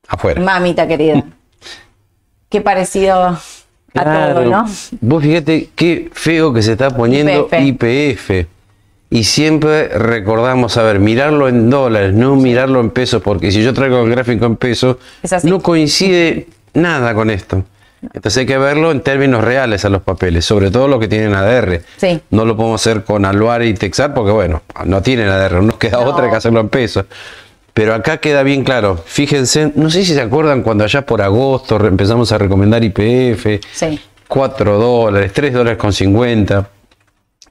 [0.07, 0.39] Afuera.
[0.41, 1.23] mamita querida.
[2.49, 3.39] Qué parecido
[3.95, 4.65] a todo, ¿no?
[4.99, 8.45] Vos fíjate qué feo que se está poniendo YPF.
[9.13, 13.73] Y siempre recordamos, a ver, mirarlo en dólares, no mirarlo en pesos, porque si yo
[13.73, 14.95] traigo el gráfico en pesos,
[15.43, 17.61] no coincide nada con esto.
[18.13, 21.35] Entonces hay que verlo en términos reales a los papeles, sobre todo los que tienen
[21.35, 21.81] ADR.
[21.97, 22.21] Sí.
[22.31, 25.75] No lo podemos hacer con Aluar y Texar porque, bueno, no tienen ADR, no nos
[25.75, 26.09] queda No.
[26.09, 27.05] otra que hacerlo en pesos.
[27.73, 28.97] Pero acá queda bien claro.
[29.05, 33.99] Fíjense, no sé si se acuerdan cuando allá por agosto empezamos a recomendar IPF, Sí.
[34.27, 36.69] 4 dólares, 3 dólares con 50.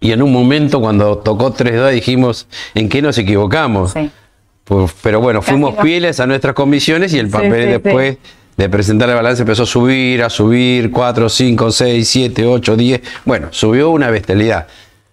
[0.00, 3.92] Y en un momento cuando tocó 3 dólares dijimos, ¿en qué nos equivocamos?
[3.92, 4.10] Sí.
[4.64, 5.82] Pues, pero bueno, Casi fuimos no.
[5.82, 8.16] fieles a nuestras comisiones y el Sí, papel sí, después
[8.56, 13.00] de presentar el balance empezó a subir, a subir, 4, 5, 6, 7, 8, 10.
[13.24, 14.66] Bueno, subió una bestialidad.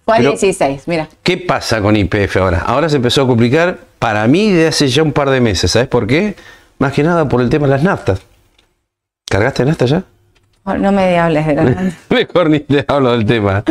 [0.04, 1.08] Fue a Pero- 16, mira.
[1.22, 2.60] ¿Qué pasa con IPF ahora?
[2.66, 5.70] Ahora se empezó a complicar para mí de hace ya un par de meses.
[5.72, 6.34] ¿Sabes por qué?
[6.78, 8.20] Más que nada por el tema de las naftas.
[9.28, 10.04] ¿Cargaste nafta ya?
[10.76, 11.74] No me hables de la
[12.10, 13.62] Mejor ni te hablo del tema.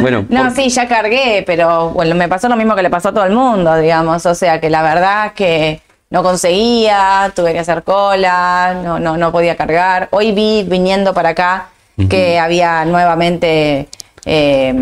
[0.00, 3.08] Bueno, No, por- sí, ya cargué, pero bueno, me pasó lo mismo que le pasó
[3.10, 4.26] a todo el mundo, digamos.
[4.26, 5.80] O sea, que la verdad que
[6.10, 10.08] no conseguía, tuve que hacer cola, no, no, no podía cargar.
[10.10, 11.68] Hoy vi, viniendo para acá,
[12.10, 13.88] que había nuevamente
[14.26, 14.74] eh,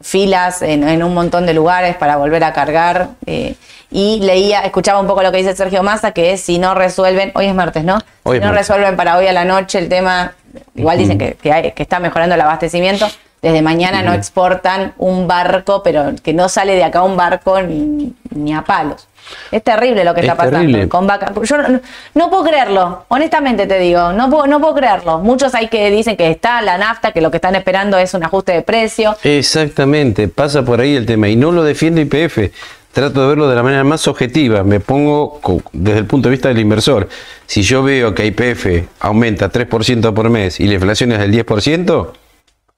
[0.00, 3.08] filas en, en un montón de lugares para volver a cargar.
[3.26, 3.54] eh,
[3.90, 7.30] y leía, escuchaba un poco lo que dice Sergio Massa, que es si no resuelven,
[7.36, 7.98] hoy es martes, ¿no?
[8.24, 8.66] Hoy si es no martes.
[8.68, 10.32] resuelven para hoy a la noche el tema,
[10.74, 13.06] igual dicen que, que hay- que está mejorando el abastecimiento,
[13.42, 18.14] desde mañana no exportan un barco, pero que no sale de acá un barco ni,
[18.30, 19.06] ni a palos.
[19.50, 20.88] Es terrible lo que Es está pasando terrible.
[20.88, 21.32] con vaca.
[21.42, 21.80] Yo no,
[22.14, 25.18] no puedo creerlo, honestamente te digo, no puedo, no puedo creerlo.
[25.18, 28.22] Muchos hay que dicen que está la nafta, que lo que están esperando es un
[28.22, 29.16] ajuste de precio.
[29.22, 31.28] Exactamente, pasa por ahí el tema.
[31.28, 32.50] Y no lo defiendo IPF.
[32.94, 34.62] Trato de verlo de la manera más objetiva.
[34.62, 35.40] Me pongo
[35.72, 37.08] desde el punto de vista del inversor.
[37.46, 42.12] Si yo veo que IPF aumenta 3% por mes y la inflación es del 10%,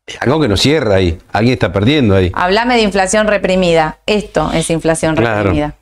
[0.07, 1.19] es algo que no cierra ahí.
[1.33, 2.33] Alguien está perdiendo ahí.
[2.35, 3.99] Hablame de inflación reprimida.
[4.07, 5.37] Esto es inflación Claro.
[5.43, 5.75] reprimida.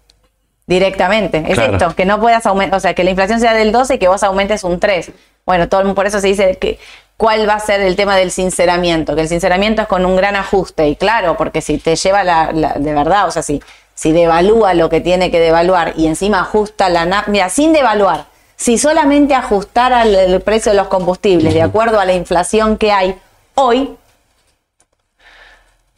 [0.67, 1.45] Directamente.
[1.47, 1.75] Es Claro.
[1.77, 4.09] esto, que no puedas aumentar, o sea, que la inflación sea del 12 y que
[4.09, 5.13] vos aumentes un 3.
[5.45, 6.79] Bueno, todo, por eso se dice que
[7.19, 10.37] cuál va a ser el tema del sinceramiento, que el sinceramiento es con un gran
[10.37, 10.89] ajuste.
[10.89, 13.63] Y claro, porque si te lleva la, la- de verdad, o sea, si,
[13.95, 17.05] si devalúa lo que tiene que devaluar y encima ajusta la...
[17.07, 18.27] na- Mira, sin devaluar,
[18.57, 22.93] si solamente ajustara el, el precio de los combustibles de acuerdo a la inflación que
[22.93, 23.15] hay
[23.55, 23.97] hoy,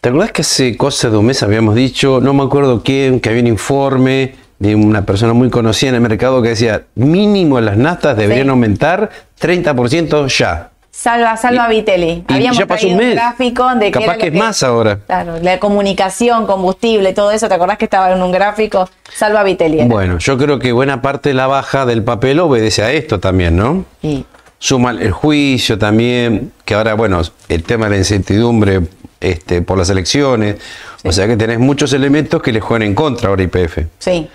[0.01, 3.29] ¿Te acuerdas que hace cosa de un mes habíamos dicho, no me acuerdo quién, que
[3.31, 7.77] había un informe de una persona muy conocida en el mercado que decía, mínimo las
[7.77, 8.51] naftas deberían Sí.
[8.51, 10.71] aumentar 30% ya.
[10.99, 12.25] Salva, salva Y- Vitelli.
[12.27, 13.15] y Habíamos ya pasó un mes.
[13.15, 15.01] gráfico de que Capaz que es más ahora.
[15.07, 17.49] Claro, la comunicación, combustible, todo eso.
[17.49, 18.89] ¿Te acordás que estaba en un gráfico?
[19.15, 19.81] Salva Vitelli.
[19.81, 19.87] era.
[19.89, 23.57] Bueno, yo creo que buena parte de la baja del papel obedece a esto también,
[23.57, 23.85] ¿no?
[24.03, 24.25] Y
[24.59, 27.21] Suma el juicio también, que ahora, bueno,
[27.51, 28.81] el tema de la incertidumbre
[29.21, 30.57] este, por las elecciones.
[31.05, 33.85] O sea que tenés muchos elementos que le juegan en contra ahora IPF.
[33.99, 34.29] sí,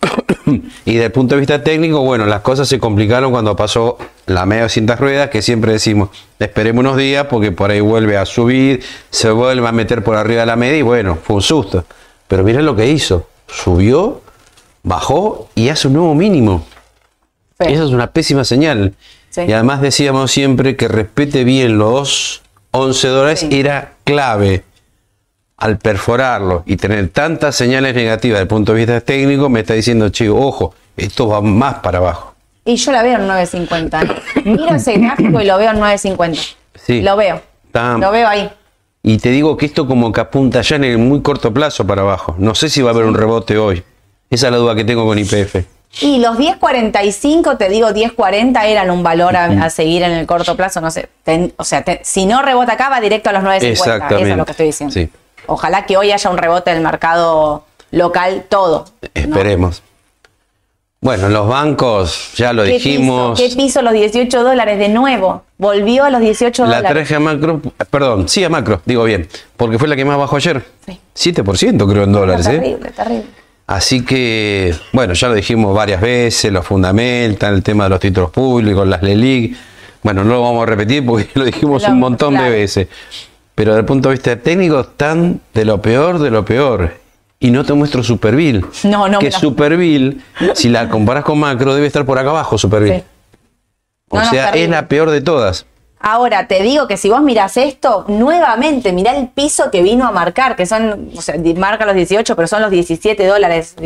[0.84, 4.46] Y desde el punto de vista técnico, bueno, las cosas se complicaron cuando pasó la
[4.46, 8.82] media cintas ruedas, que siempre decimos, esperemos unos días porque por ahí vuelve a subir,
[9.10, 11.84] se vuelve a meter por arriba de la media y bueno, fue un susto.
[12.26, 14.22] Pero miren lo que hizo, subió,
[14.82, 16.64] bajó y hace un nuevo mínimo.
[17.60, 17.66] Sí.
[17.72, 18.94] Esa es una pésima señal.
[19.30, 19.42] Sí.
[19.42, 22.42] Y además decíamos siempre que respete bien los
[22.72, 23.48] 11 dólares Sí.
[23.52, 24.64] era clave.
[25.60, 29.74] Al perforarlo y tener tantas señales negativas desde el punto de vista técnico, me está
[29.74, 32.34] diciendo, chico, ojo, esto va más para abajo.
[32.64, 34.04] Y yo la veo en 9.50.
[34.04, 34.42] ¿eh?
[34.44, 36.56] Miro ese gráfico y lo veo en 9.50.
[36.74, 37.02] Sí.
[37.02, 37.40] Lo veo.
[38.00, 38.50] Lo veo ahí.
[39.02, 42.02] Y te digo que esto como que apunta ya en el muy corto plazo para
[42.02, 42.34] abajo.
[42.38, 43.82] No sé si va a haber un rebote hoy.
[44.28, 45.56] Esa es la duda que tengo con IPF.
[46.02, 50.56] Y los 10.45, te digo 10.40, eran un valor a, a seguir en el corto
[50.56, 50.80] plazo.
[50.80, 51.08] No sé.
[51.24, 53.58] Ten- o sea, si no rebota acá, va directo a los 9.50.
[53.72, 54.92] Eso es lo que estoy diciendo.
[54.92, 55.08] Sí.
[55.46, 58.86] Ojalá que hoy haya un rebote del mercado local, todo.
[59.02, 59.08] ¿no?
[59.14, 59.82] Esperemos.
[61.02, 63.40] Bueno, los bancos, ya lo ¿Qué dijimos.
[63.40, 65.44] Piso, ¿Qué piso los 18 dólares de nuevo?
[65.56, 66.90] Volvió a los 18 La dólares.
[66.90, 67.60] traje a macro,
[67.90, 69.26] perdón, sí a macro, digo bien,
[69.56, 70.62] porque fue la que más bajó ayer.
[70.86, 71.32] Sí.
[71.32, 72.50] 7% creo en dólares, ¿eh?
[72.58, 73.24] Terrible, terrible.
[73.66, 78.30] Así que, bueno, ya lo dijimos varias veces, lo fundamental, el tema de los títulos
[78.30, 79.56] públicos, las LELIC.
[80.02, 82.50] Bueno, no lo vamos a repetir porque lo dijimos Lo- un montón claro.
[82.50, 82.88] de veces.
[83.60, 86.94] Pero desde el punto de vista técnico, están de lo peor de lo peor.
[87.38, 88.64] Y no te muestro Superville.
[88.84, 90.16] No, no Que la- Superville,
[90.54, 93.00] si la comparas con macro, debe estar por acá abajo Superville.
[93.00, 93.04] Sí.
[94.08, 95.66] O No, sea, es la peor de todas.
[96.00, 100.10] Ahora, te digo que si vos mirás esto, nuevamente, mirá el piso que vino a
[100.10, 103.76] marcar, que son, o sea, marca los 18, pero son los 17 dólares.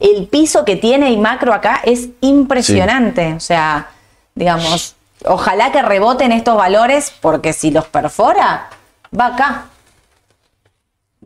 [0.00, 3.34] El piso que tiene y macro acá es impresionante.
[3.34, 3.86] O sea,
[4.34, 8.68] digamos, ojalá que reboten estos valores, porque si los perfora,
[9.18, 9.64] va acá.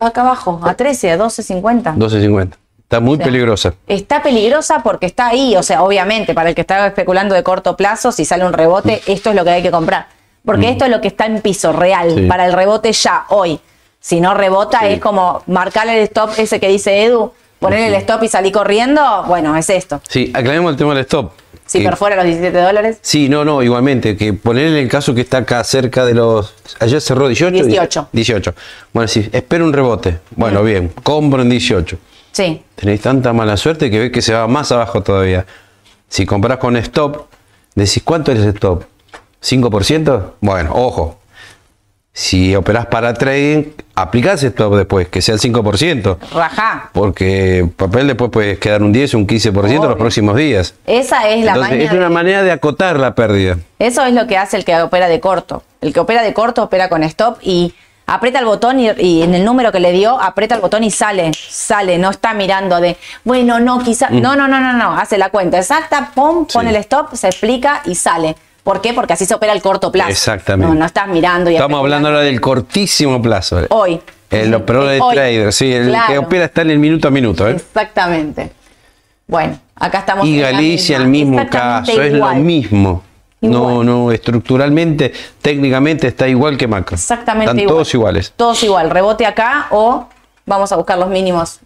[0.01, 1.95] Va acá abajo, a 13, a 12.50.
[1.97, 2.51] 12.50.
[2.83, 3.75] Está muy sea, peligrosa.
[3.89, 7.77] Está peligrosa porque está ahí, o sea, obviamente, para el que está especulando de corto
[7.77, 10.07] plazo, si sale un rebote, esto es lo que hay que comprar.
[10.45, 12.15] Porque esto es lo que está en piso real, Mm.
[12.19, 12.27] Sí.
[12.27, 13.59] para el rebote ya, hoy.
[13.99, 14.87] Si no rebota, Sí.
[14.87, 19.25] es como marcar el stop ese que dice Edu, poner el stop y salir corriendo,
[19.27, 20.01] bueno, es esto.
[20.09, 21.33] Sí, aclaremos el tema del stop.
[21.67, 25.15] Si Que- perfora los 17 dólares, Sí, no, no, igualmente, que poner en el caso
[25.15, 26.55] que está acá cerca de los...
[26.81, 27.65] Ayer cerró 18.
[27.65, 28.09] 18.
[28.13, 28.55] 18.
[28.93, 30.19] Bueno, sí, espera un rebote.
[30.37, 31.99] Bueno, bien, compro en 18.
[32.33, 32.63] sí.
[32.77, 35.45] Tenéis tanta mala suerte que ves que se va más abajo todavía.
[36.09, 37.27] Si compras con stop,
[37.75, 38.85] decís, ¿cuánto es el stop?
[39.43, 40.33] ¿5%?
[40.41, 41.19] Bueno, ojo.
[42.19, 43.65] Si operás para trading,
[43.95, 46.17] aplicás stop después, que sea el 5%.
[46.33, 46.89] Rajá.
[46.95, 49.99] Porque papel después puede quedar un 10 o un 15% los Obvio.
[49.99, 50.73] próximos días.
[50.87, 53.59] Esa es la Entonces, maña es una de- manera de acotar la pérdida.
[53.79, 55.63] Eso es lo que hace el que opera de corto.
[55.83, 57.75] El que opera de corto opera con stop y
[58.07, 60.91] aprieta el botón y, y en el número que le dio, aprieta el botón y
[60.91, 65.19] sale, sale, no está mirando de, bueno, no, quizá, no, no, no, no, no, hace
[65.19, 66.73] la cuenta exacta, pum, pone Mm.
[66.73, 66.77] Sí.
[66.77, 68.37] el stop, se explica y sale.
[68.67, 68.93] ¿Por qué?
[68.93, 70.11] Porque así se opera el corto plazo.
[70.11, 70.75] Exactamente.
[70.75, 73.61] No, no estás mirando y Estamos hablando ahora del cortísimo plazo.
[73.71, 74.01] Hoy.
[74.29, 76.21] El operador de trader, sí, el que Claro.
[76.23, 77.49] opera está en el minuto a minuto.
[77.49, 77.53] ¿eh?
[77.53, 78.51] Exactamente.
[79.29, 80.27] Bueno, acá estamos.
[80.27, 82.41] Y Galicia, el mismo caso, es lo igual.
[82.41, 83.05] mismo.
[83.41, 86.97] No, no, estructuralmente, técnicamente está igual que macro.
[86.97, 87.73] Exactamente Están igual.
[87.77, 88.33] todos iguales.
[88.35, 88.91] Todos igual.
[88.91, 90.09] Rebote acá o
[90.45, 91.61] vamos a buscar los mínimos.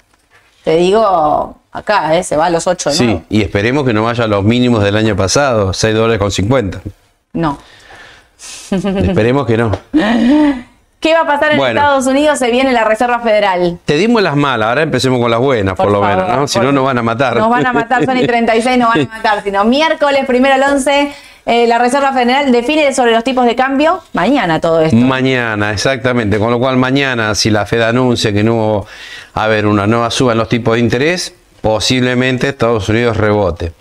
[0.65, 2.23] Te digo, acá, ¿eh?
[2.23, 3.23] se va a los 8 de Sí, nuevo.
[3.29, 6.81] y esperemos que no vaya a los mínimos del año pasado, 6 dólares con 50.
[7.33, 7.59] No.
[8.71, 9.71] esperemos que no.
[11.01, 11.81] ¿Qué va a pasar en Bueno.
[11.81, 12.39] Estados Unidos?
[12.39, 13.79] Se viene la Reserva Federal.
[13.87, 16.47] Te dimos las malas, ahora empecemos con las buenas, por, lo favor, menos, ¿no?
[16.49, 17.37] Si no, nos van a matar.
[17.39, 19.43] Nos van a matar, son y 36, nos van a matar.
[19.43, 21.11] Sino miércoles primero al 11,
[21.51, 24.01] eh, la Reserva Federal define sobre los tipos de cambio.
[24.13, 24.97] Mañana todo esto.
[24.97, 26.39] Mañana, exactamente.
[26.39, 28.87] Con lo cual, mañana, si la Fed anuncia que no
[29.37, 33.73] va a haber una nueva suba en los tipos de interés, posiblemente Estados Unidos rebote.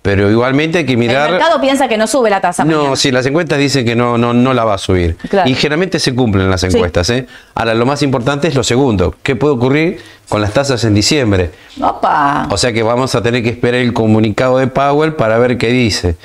[0.00, 1.30] Pero igualmente hay que el mirar.
[1.30, 2.64] mercado piensa que no sube la tasa.
[2.64, 5.18] No, sí, las encuestas dicen que no, no, no la va a subir.
[5.28, 5.46] Claro.
[5.46, 7.10] Y generalmente se cumplen las encuestas.
[7.10, 7.26] ¿eh?
[7.54, 9.14] Ahora, lo más importante es lo segundo.
[9.22, 11.50] ¿Qué puede ocurrir con las tasas en diciembre?
[11.82, 12.48] Opa.
[12.50, 15.68] O sea que vamos a tener que esperar el comunicado de Powell para ver qué
[15.68, 16.16] dice.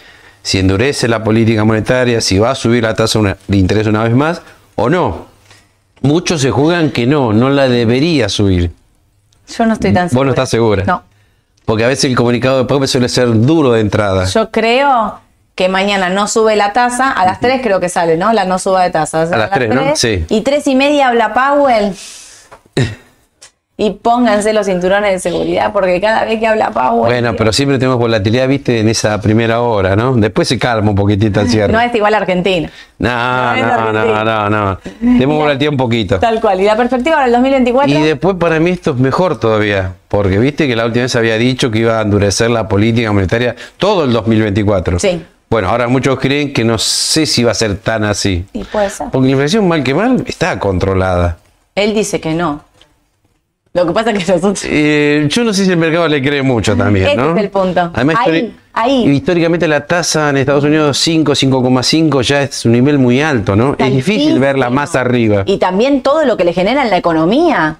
[0.45, 4.13] Si endurece la política monetaria, si va a subir la tasa de interés una vez
[4.13, 4.43] más
[4.75, 5.25] o no.
[6.01, 8.69] Muchos se juegan que no, no la debería subir.
[9.47, 10.25] Yo no estoy tan Vos segura.
[10.25, 10.83] no estás segura.
[10.85, 11.01] No.
[11.65, 14.25] Porque a veces el comunicado de Powell suele ser duro de entrada.
[14.25, 15.19] Yo creo
[15.55, 17.11] que mañana no sube la tasa.
[17.11, 18.31] A las 3 creo que sale, ¿no?
[18.31, 19.23] La no suba de tasa.
[19.23, 19.95] A las tres, ¿no?
[19.95, 20.27] Sí.
[20.29, 21.95] Y 3 y media habla Powell.
[23.77, 27.11] Y pónganse los cinturones de seguridad porque cada vez que habla Powell.
[27.11, 30.15] Bueno, pero siempre tenemos volatilidad, viste, en esa primera hora, ¿no?
[30.15, 31.73] Después se calma un poquitito al cierre.
[31.73, 32.71] No es igual a Argentina.
[32.99, 34.79] No, no no, no, no, no.
[35.01, 36.19] Tenemos volatilidad un poquito.
[36.19, 36.61] Tal cual.
[36.61, 37.99] ¿Y la perspectiva para el 2024?
[37.99, 41.37] Y después para mí esto es mejor todavía, porque viste que la última vez había
[41.37, 44.99] dicho que iba a endurecer la política monetaria todo el 2024.
[44.99, 45.21] Sí.
[45.49, 48.45] Bueno, ahora muchos creen que no sé si va a ser tan así.
[48.53, 49.07] Y puede ser.
[49.11, 51.37] Porque la inflación, mal que mal, está controlada.
[51.75, 52.63] Él dice que no.
[53.75, 54.65] Lo que pasa es que nosotros.
[54.69, 57.35] Eh, yo no sé si el mercado le cree mucho también, Ese ¿no?
[57.35, 57.91] es el punto.
[57.93, 59.09] Además, Ahí, ahí.
[59.09, 63.75] Históricamente la tasa en Estados Unidos 5, 5,5 ya es un nivel muy alto, ¿no?
[63.77, 65.43] Es difícil verla más arriba.
[65.45, 67.77] Y también todo lo que le genera en la economía.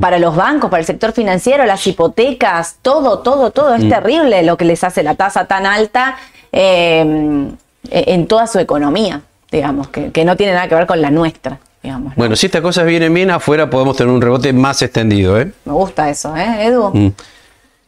[0.00, 3.76] Para los bancos, para el sector financiero, las hipotecas, todo, todo, todo.
[3.76, 3.82] Mm.
[3.82, 6.16] Es terrible lo que les hace la tasa tan alta
[6.50, 7.46] eh,
[7.90, 9.20] en toda su economía,
[9.52, 12.10] digamos, que, que no tiene nada que ver con la nuestra, digamos.
[12.10, 12.14] ¿no?
[12.16, 15.52] Bueno, si estas cosas vienen bien, afuera podemos tener un rebote más extendido, ¿eh?
[15.64, 16.90] Me gusta eso, ¿eh, Edu?
[16.92, 17.12] Mm.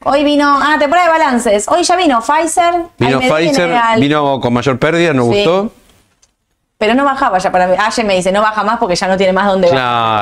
[0.04, 1.66] Hoy vino, ah, temporada de balances.
[1.68, 2.74] Hoy ya vino Pfizer.
[2.98, 5.34] Vino Pfizer, al- vino con mayor pérdida, nos Sí.
[5.44, 5.72] gustó.
[6.78, 7.76] Pero no bajaba ya para mí.
[7.78, 9.78] Aye me dice, no baja más porque ya no tiene más donde bajar.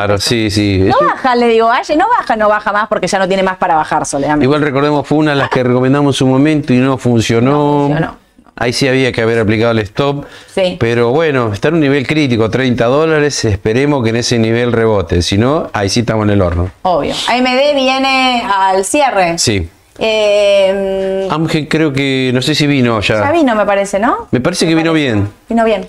[0.06, 0.80] Claro, sí, sí.
[0.80, 3.56] No baja, le digo, Aye, no baja, no baja más porque ya no tiene más
[3.56, 4.38] para bajar, Soledad.
[4.38, 7.50] Igual recordemos, fue una de las que recomendamos en su momento y no funcionó.
[7.52, 8.16] No funcionó.
[8.61, 10.26] Ahí sí había que haber aplicado el stop.
[10.54, 10.76] Sí.
[10.78, 13.42] Pero bueno, está en un nivel crítico, 30 dólares.
[13.46, 15.22] Esperemos que en ese nivel rebote.
[15.22, 16.70] Si no, ahí sí estamos en el horno.
[16.82, 17.14] Obvio.
[17.28, 19.38] AMD viene al cierre.
[19.38, 19.66] Sí.
[19.98, 23.14] Eh, Amgen creo que, no sé si vino ya.
[23.24, 24.28] ya vino, me parece, ¿no?
[24.30, 25.28] Me parece que vino bien.
[25.48, 25.88] Vino bien.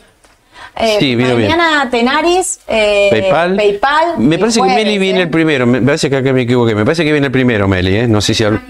[0.77, 1.49] Eh, Sí, vino bien.
[1.51, 3.55] mañana Tenaris, eh, PayPal.
[3.57, 4.17] PayPal.
[4.19, 5.23] Me parece que Meli viene ¿eh?
[5.23, 5.65] el primero.
[5.67, 6.73] Me parece que acá me equivoqué.
[6.75, 8.07] Me parece que viene el primero, Meli, ¿eh?
[8.07, 8.43] No sé si.
[8.45, 8.61] hablo-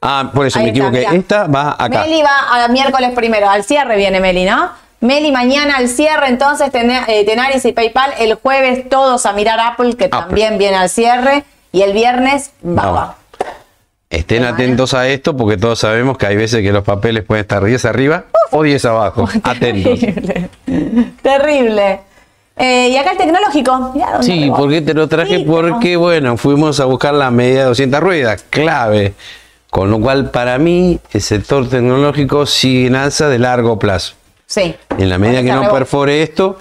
[0.00, 0.98] Ah, por eso Ahí me está, equivoqué.
[1.06, 1.14] mirá.
[1.20, 2.00] Esta va acá.
[2.02, 4.70] Meli va a miércoles primero, al cierre viene Meli, ¿no?
[5.00, 9.58] Meli mañana al cierre, entonces Tena- eh, Tenaris y PayPal, el jueves todos a mirar
[9.60, 12.50] Apple, que también viene al cierre, y el viernes.
[12.62, 13.16] Baba.
[14.10, 17.62] Estén atentos a esto porque todos sabemos que hay veces que los papeles pueden estar
[17.62, 19.28] 10 arriba o 10 abajo.
[19.42, 20.00] Atentos.
[20.00, 20.48] Terrible.
[21.22, 22.00] Terrible.
[22.56, 23.92] Eh, y acá el tecnológico.
[23.94, 24.58] Mirá dónde Sí, rebota.
[24.60, 25.36] ¿por qué te lo traje?
[25.38, 29.14] Sí, Porque, bueno, fuimos a buscar la media de 200 ruedas, clave.
[29.70, 34.14] Con lo cual, para mí, el sector tecnológico sigue en alza de largo plazo.
[34.46, 34.74] Sí.
[34.96, 36.56] En la medida que no perfore esto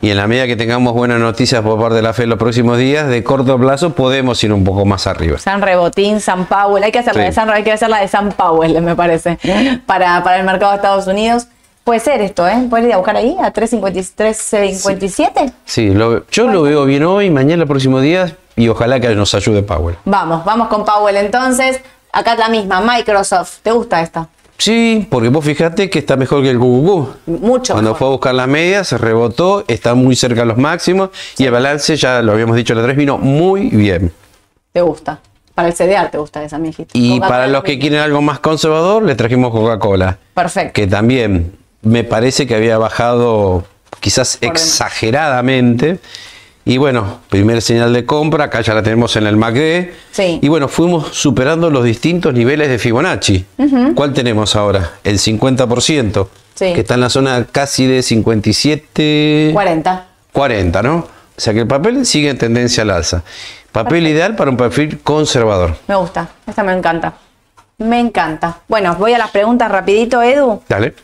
[0.00, 2.78] y en la medida que tengamos buenas noticias por parte de la FED los próximos
[2.78, 5.38] días, de corto plazo podemos ir un poco más arriba.
[5.38, 6.84] San Rebotín, San Powell.
[6.84, 7.26] Hay que hacer la Sí.
[7.28, 9.38] de San, hay que hacer la de San Powell, me parece,
[9.86, 11.48] para, para el mercado de Estados Unidos.
[11.82, 12.66] Puede ser esto, ¿eh?
[12.70, 15.52] ¿Puedes ir a buscar ahí a 3.57?
[15.64, 19.34] Sí, lo- yo lo veo bien hoy, mañana, el próximo día y ojalá que nos
[19.34, 19.96] ayude Powell.
[20.04, 21.80] Vamos, vamos con Powell entonces.
[22.14, 23.58] Acá la misma, Microsoft.
[23.62, 24.28] ¿Te gusta esta?
[24.56, 27.26] Sí, porque vos fijate que está mejor que el QQQ.
[27.26, 27.98] Mucho Cuando mejor.
[27.98, 31.50] fue a buscar las medias, se rebotó, está muy cerca de los máximos y el
[31.50, 34.12] balance, ya lo habíamos dicho la 3, vino muy bien.
[34.72, 35.18] Te gusta.
[35.54, 36.96] Para el CDR te gusta esa, me dijiste.
[36.96, 40.18] Y para los que quieren algo más conservador, le trajimos Coca-Cola.
[40.34, 40.72] Perfecto.
[40.72, 43.64] Que también me parece que había bajado
[44.00, 45.98] quizás exageradamente.
[46.66, 49.90] Y bueno, primer señal de compra, acá ya la tenemos en el MACD.
[50.12, 50.38] Sí.
[50.42, 53.44] Y bueno, fuimos superando los distintos niveles de Fibonacci.
[53.94, 54.92] ¿Cuál tenemos ahora?
[55.04, 56.72] El 50%, Sí.
[56.72, 59.50] que está en la zona casi de 57...
[59.52, 60.06] 40.
[60.32, 60.96] 40, ¿no?
[60.96, 63.24] O sea que el papel sigue en tendencia al alza.
[63.72, 65.76] Papel ideal para un perfil conservador.
[65.88, 66.28] Me gusta.
[66.46, 67.14] Esta me encanta.
[67.78, 68.60] Me encanta.
[68.68, 70.62] Bueno, voy a las preguntas rapidito, Edu.
[70.68, 70.94] Dale.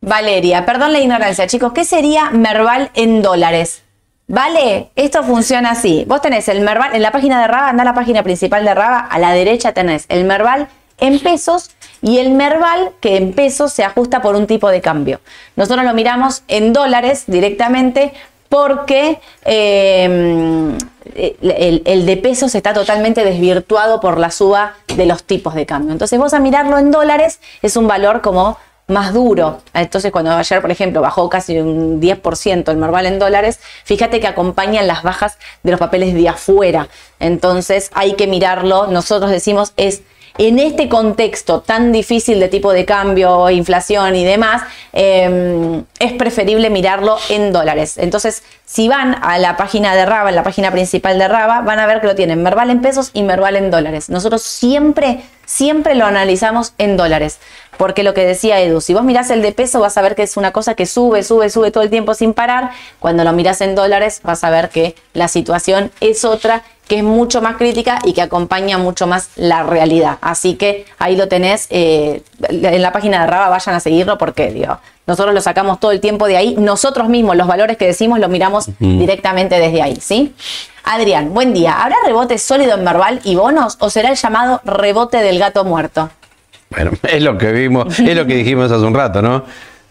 [0.00, 1.72] Valeria, perdón la ignorancia, chicos.
[1.72, 3.82] ¿Qué sería Merval en dólares?
[4.28, 6.04] Vale, esto funciona así.
[6.08, 8.74] Vos tenés el Merval, en la página de Raba, anda a la página principal de
[8.74, 10.68] Raba, a la derecha tenés el Merval
[10.98, 11.70] en pesos
[12.02, 15.20] y el Merval que en pesos se ajusta por un tipo de cambio.
[15.54, 18.12] Nosotros lo miramos en dólares directamente
[18.48, 20.76] porque eh,
[21.14, 25.92] el, el de pesos está totalmente desvirtuado por la suba de los tipos de cambio.
[25.92, 28.58] Entonces vos a mirarlo en dólares es un valor como
[28.88, 29.62] más duro.
[29.74, 34.26] Entonces, cuando ayer, por ejemplo, bajó casi un 10% el Merval en dólares, fíjate que
[34.26, 36.88] acompañan las bajas de los papeles de afuera.
[37.18, 38.86] Entonces, hay que mirarlo.
[38.86, 40.02] Nosotros decimos es
[40.38, 44.62] en este contexto tan difícil de tipo de cambio, inflación y demás,
[44.92, 47.98] eh, es preferible mirarlo en dólares.
[47.98, 51.78] Entonces, si van a la página de Raba, en la página principal de Raba, van
[51.78, 54.10] a ver que lo tienen Merval en pesos y Merval en dólares.
[54.10, 57.38] Nosotros siempre, siempre lo analizamos en dólares.
[57.76, 60.22] Porque lo que decía Edu, si vos mirás el de peso, vas a ver que
[60.22, 62.70] es una cosa que sube, sube, sube todo el tiempo sin parar.
[62.98, 67.02] Cuando lo mirás en dólares, vas a ver que la situación es otra que es
[67.02, 70.18] mucho más crítica y que acompaña mucho más la realidad.
[70.20, 74.52] Así que ahí lo tenés eh, en la página de Raba, vayan a seguirlo porque
[74.52, 76.56] digo, nosotros lo sacamos todo el tiempo de ahí.
[76.58, 80.34] Nosotros mismos, los valores que decimos, los miramos directamente desde ahí, ¿sí?
[80.84, 81.82] Adrián, buen día.
[81.82, 86.10] ¿Habrá rebote sólido en Merval y bonos o será el llamado rebote del gato muerto?
[86.70, 89.44] Bueno, es lo que vimos, es lo que dijimos hace un rato, ¿no?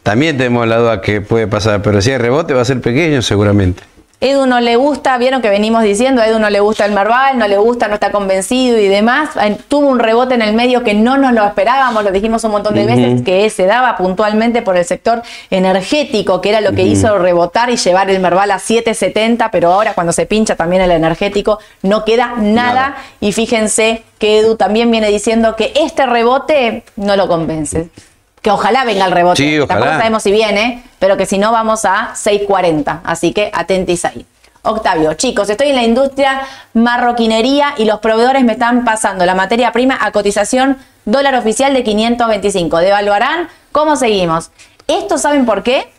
[0.04, 3.22] También tenemos la duda que puede pasar, pero si hay rebote va a ser pequeño
[3.22, 3.84] seguramente.
[4.22, 7.38] Edu no le gusta, vieron que venimos diciendo, a Edu no le gusta el Merval,
[7.38, 9.30] no le gusta, no está convencido y demás.
[9.68, 12.76] Tuvo un rebote en el medio que no nos lo esperábamos, lo dijimos un montón
[12.76, 17.18] de veces, que se daba puntualmente por el sector energético, que era lo que hizo
[17.18, 21.60] rebotar y llevar el Merval a 7.70, pero ahora cuando se pincha también el energético
[21.82, 22.56] no queda nada.
[22.56, 22.98] Nada.
[23.20, 27.90] Y fíjense que Edu también viene diciendo que este rebote no lo convence.
[28.46, 29.38] Que ojalá venga el rebote.
[29.42, 29.80] Sí, ojalá.
[29.80, 33.00] Tampoco sabemos si viene, pero que si no vamos a 6.40.
[33.04, 34.24] Así que atentis ahí.
[34.62, 36.42] Octavio, chicos, estoy en la industria
[36.74, 41.84] marroquinería y los proveedores me están pasando la materia prima a cotización dólar oficial de
[41.84, 42.78] 525.
[42.78, 43.50] ¿Devaluarán?
[43.72, 44.52] ¿Cómo seguimos?
[44.88, 45.92] ¿Esto saben por qué?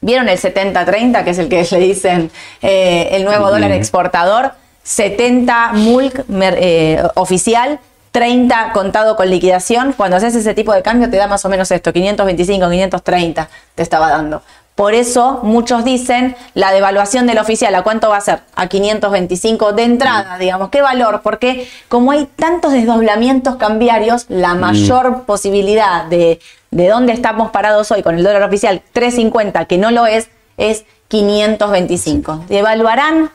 [0.00, 4.50] ¿Vieron el 70-30, que es el que le dicen eh, el nuevo dólar exportador?
[4.82, 7.78] 70 MULC mer- eh, oficial,
[8.10, 9.92] 30 contado con liquidación.
[9.92, 13.82] Cuando haces ese tipo de cambio te da más o menos esto, 525, 530 te
[13.82, 14.42] estaba dando.
[14.78, 18.42] Por eso muchos dicen la devaluación del oficial, ¿a cuánto va a ser?
[18.54, 20.68] A 525 de entrada, digamos.
[20.68, 21.20] ¿Qué valor?
[21.24, 26.38] Porque como hay tantos desdoblamientos cambiarios, la mayor posibilidad de,
[26.70, 30.28] de dónde estamos parados hoy con el dólar oficial 350, que no lo es,
[30.58, 32.44] es 525.
[32.48, 33.32] ¿Devaluarán?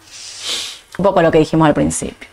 [0.97, 2.32] Un poco lo que dijimos al principio.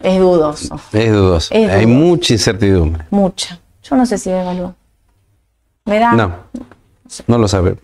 [0.00, 1.54] Es dudoso, Es dudoso.
[1.54, 1.88] Es Hay dudoso.
[1.88, 3.04] mucha incertidumbre.
[3.10, 3.58] mucha.
[3.82, 4.74] Yo no sé si devalúa.
[5.84, 6.12] Me da.
[6.12, 6.32] No,
[7.26, 7.76] no lo sabe.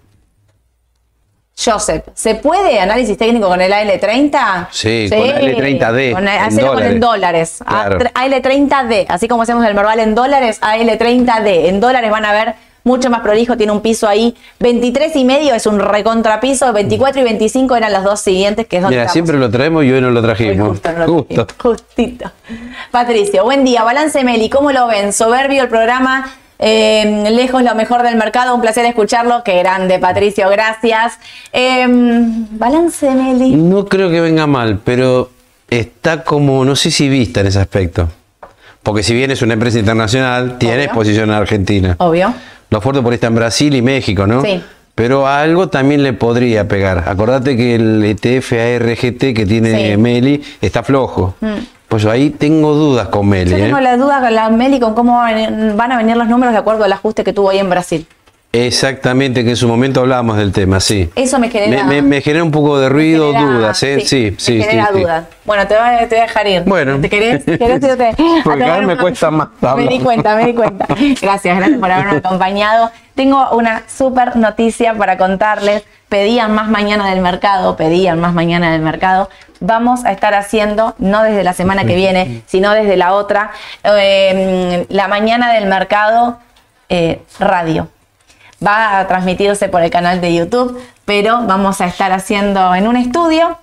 [1.62, 4.68] Joseph, ¿se puede análisis técnico con el AL30?
[4.70, 7.58] Sí, con AL30D, Con, en hacerlo con el dólares.
[7.66, 7.98] Claro.
[7.98, 11.66] AL30D, así como hacemos el Merval en dólares, AL30D.
[11.68, 12.54] En dólares van a ver
[12.84, 14.34] mucho más prolijo, tiene un piso ahí.
[14.60, 18.82] 23 y medio es un recontrapiso, 24 y 25 eran los dos siguientes, que es
[18.82, 19.12] donde Mira, estamos.
[19.12, 20.68] siempre lo traemos y hoy no lo trajimos.
[20.70, 21.46] justo, no lo Justo.
[21.46, 22.30] trajimos, Justito.
[22.90, 23.82] Patricio, buen día.
[23.84, 25.12] Balance Meli, ¿cómo lo ven?
[25.12, 26.30] Soberbio el programa.
[26.62, 29.42] eh, lejos lo mejor del mercado, un placer escucharlo.
[29.44, 31.14] Qué grande, Patricio, gracias.
[31.52, 33.56] Eh, balance Meli.
[33.56, 35.30] No creo que venga mal, pero
[35.70, 38.08] está como, no sé si vista en ese aspecto.
[38.82, 40.84] Porque si bien es una empresa internacional, tiene Obvio.
[40.86, 41.94] exposición en Argentina.
[41.98, 42.32] Obvio.
[42.70, 44.42] Lo fuerte por ahí está en Brasil y México, ¿no?
[44.42, 44.62] Sí.
[44.94, 47.04] Pero a algo también le podría pegar.
[47.08, 49.96] Acordate que el ETF ARGT que tiene Sí.
[49.96, 50.00] Mm.
[50.00, 51.34] Meli está flojo.
[51.88, 53.50] Pues yo ahí tengo dudas con Meli.
[53.50, 53.62] Yo ¿eh?
[53.62, 56.28] tengo la duda con la Meli con cómo van a venir- van a venir los
[56.28, 58.06] números de acuerdo al ajuste que tuvo ahí en Brasil.
[58.52, 61.08] Exactamente, que en su momento hablábamos del tema, sí.
[61.14, 61.84] Eso me genera.
[61.84, 64.00] Me, me- me genera un poco de ruido, genera- dudas, ¿eh?
[64.00, 64.68] Sí, sí, me sí.
[64.70, 65.00] genera sí.
[65.00, 65.24] dudas.
[65.44, 66.62] Bueno, te voy, a, te voy a dejar ir.
[66.64, 67.00] Bueno.
[67.00, 67.44] ¿Te querés?
[67.44, 70.86] ¿Querés irte a Porque vez me cuesta más Me di cuenta, me di cuenta.
[70.88, 72.90] Gracias, gracias por haberme acompañado.
[73.14, 75.84] Tengo una súper noticia para contarles.
[76.08, 79.30] Pedían más mañana del mercado, pedían más mañana del mercado.
[79.60, 83.52] Vamos a estar haciendo, no desde la semana que viene, sino desde la otra,
[83.84, 86.38] eh, la mañana del mercado
[86.88, 87.86] eh, radio
[88.64, 92.96] va a transmitirse por el canal de YouTube, pero vamos a estar haciendo en un
[92.96, 93.58] estudio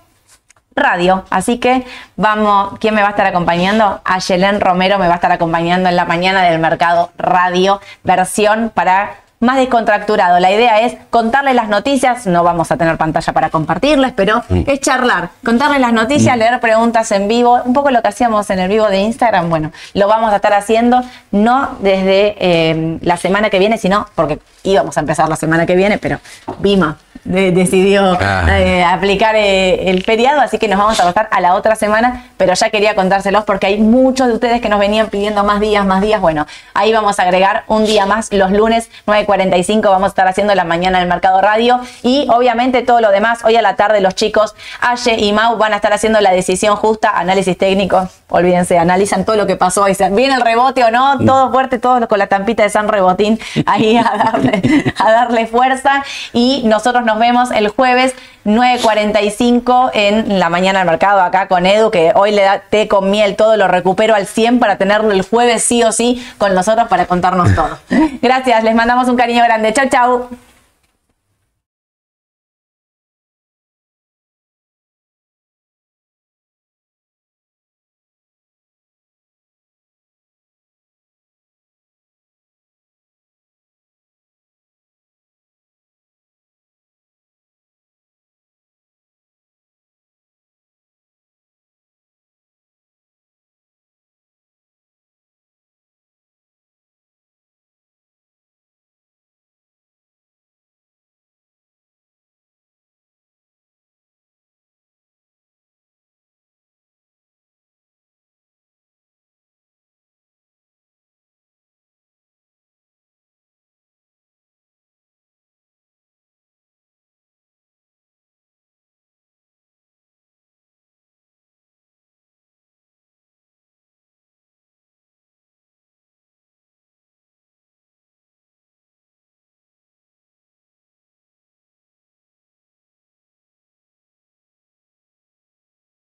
[0.74, 1.24] radio.
[1.30, 1.84] Así que
[2.16, 4.00] vamos, ¿quién me va a estar acompañando?
[4.04, 9.16] Ayelén Romero me va a estar acompañando en la mañana del mercado radio, versión para
[9.40, 10.40] más descontracturado.
[10.40, 14.80] La idea es contarles las noticias, no vamos a tener pantalla para compartirles, pero es
[14.80, 18.68] charlar, contarles las noticias, leer preguntas en vivo, un poco lo que hacíamos en el
[18.68, 23.58] vivo de Instagram, bueno, lo vamos a estar haciendo no desde eh, la semana que
[23.58, 26.18] viene, sino porque íbamos a empezar la semana que viene, pero
[26.58, 28.46] Vima de- decidió Ah.
[28.58, 32.24] eh, aplicar eh, el feriado, así que nos vamos a pasar a la otra semana,
[32.36, 35.84] pero ya quería contárselos porque hay muchos de ustedes que nos venían pidiendo más días,
[35.84, 36.20] más días.
[36.20, 38.88] Bueno, ahí vamos a agregar un día más los lunes
[39.28, 41.80] 9.45 vamos a estar haciendo la mañana del Mercado Radio.
[42.02, 45.72] Y obviamente todo lo demás, hoy a la tarde los chicos Aye y Mau van
[45.72, 50.14] a estar haciendo la decisión justa, análisis técnico, olvídense, analizan todo lo que pasó, dicen,
[50.14, 53.96] viene el rebote o no, todo fuerte, todo con la tampita de San Rebotín ahí
[53.96, 56.02] a darle, a darle fuerza.
[56.32, 58.14] Y nosotros nos vemos el jueves
[58.48, 63.10] 9.45 en la mañana del mercado acá con Edu, que hoy le da té con
[63.10, 66.88] miel, todo lo recupero al 100 para tenerlo el jueves sí o sí con nosotros
[66.88, 67.78] para contarnos todo.
[68.22, 69.72] Gracias, les mandamos un cariño grande.
[69.74, 70.47] Chau, chau.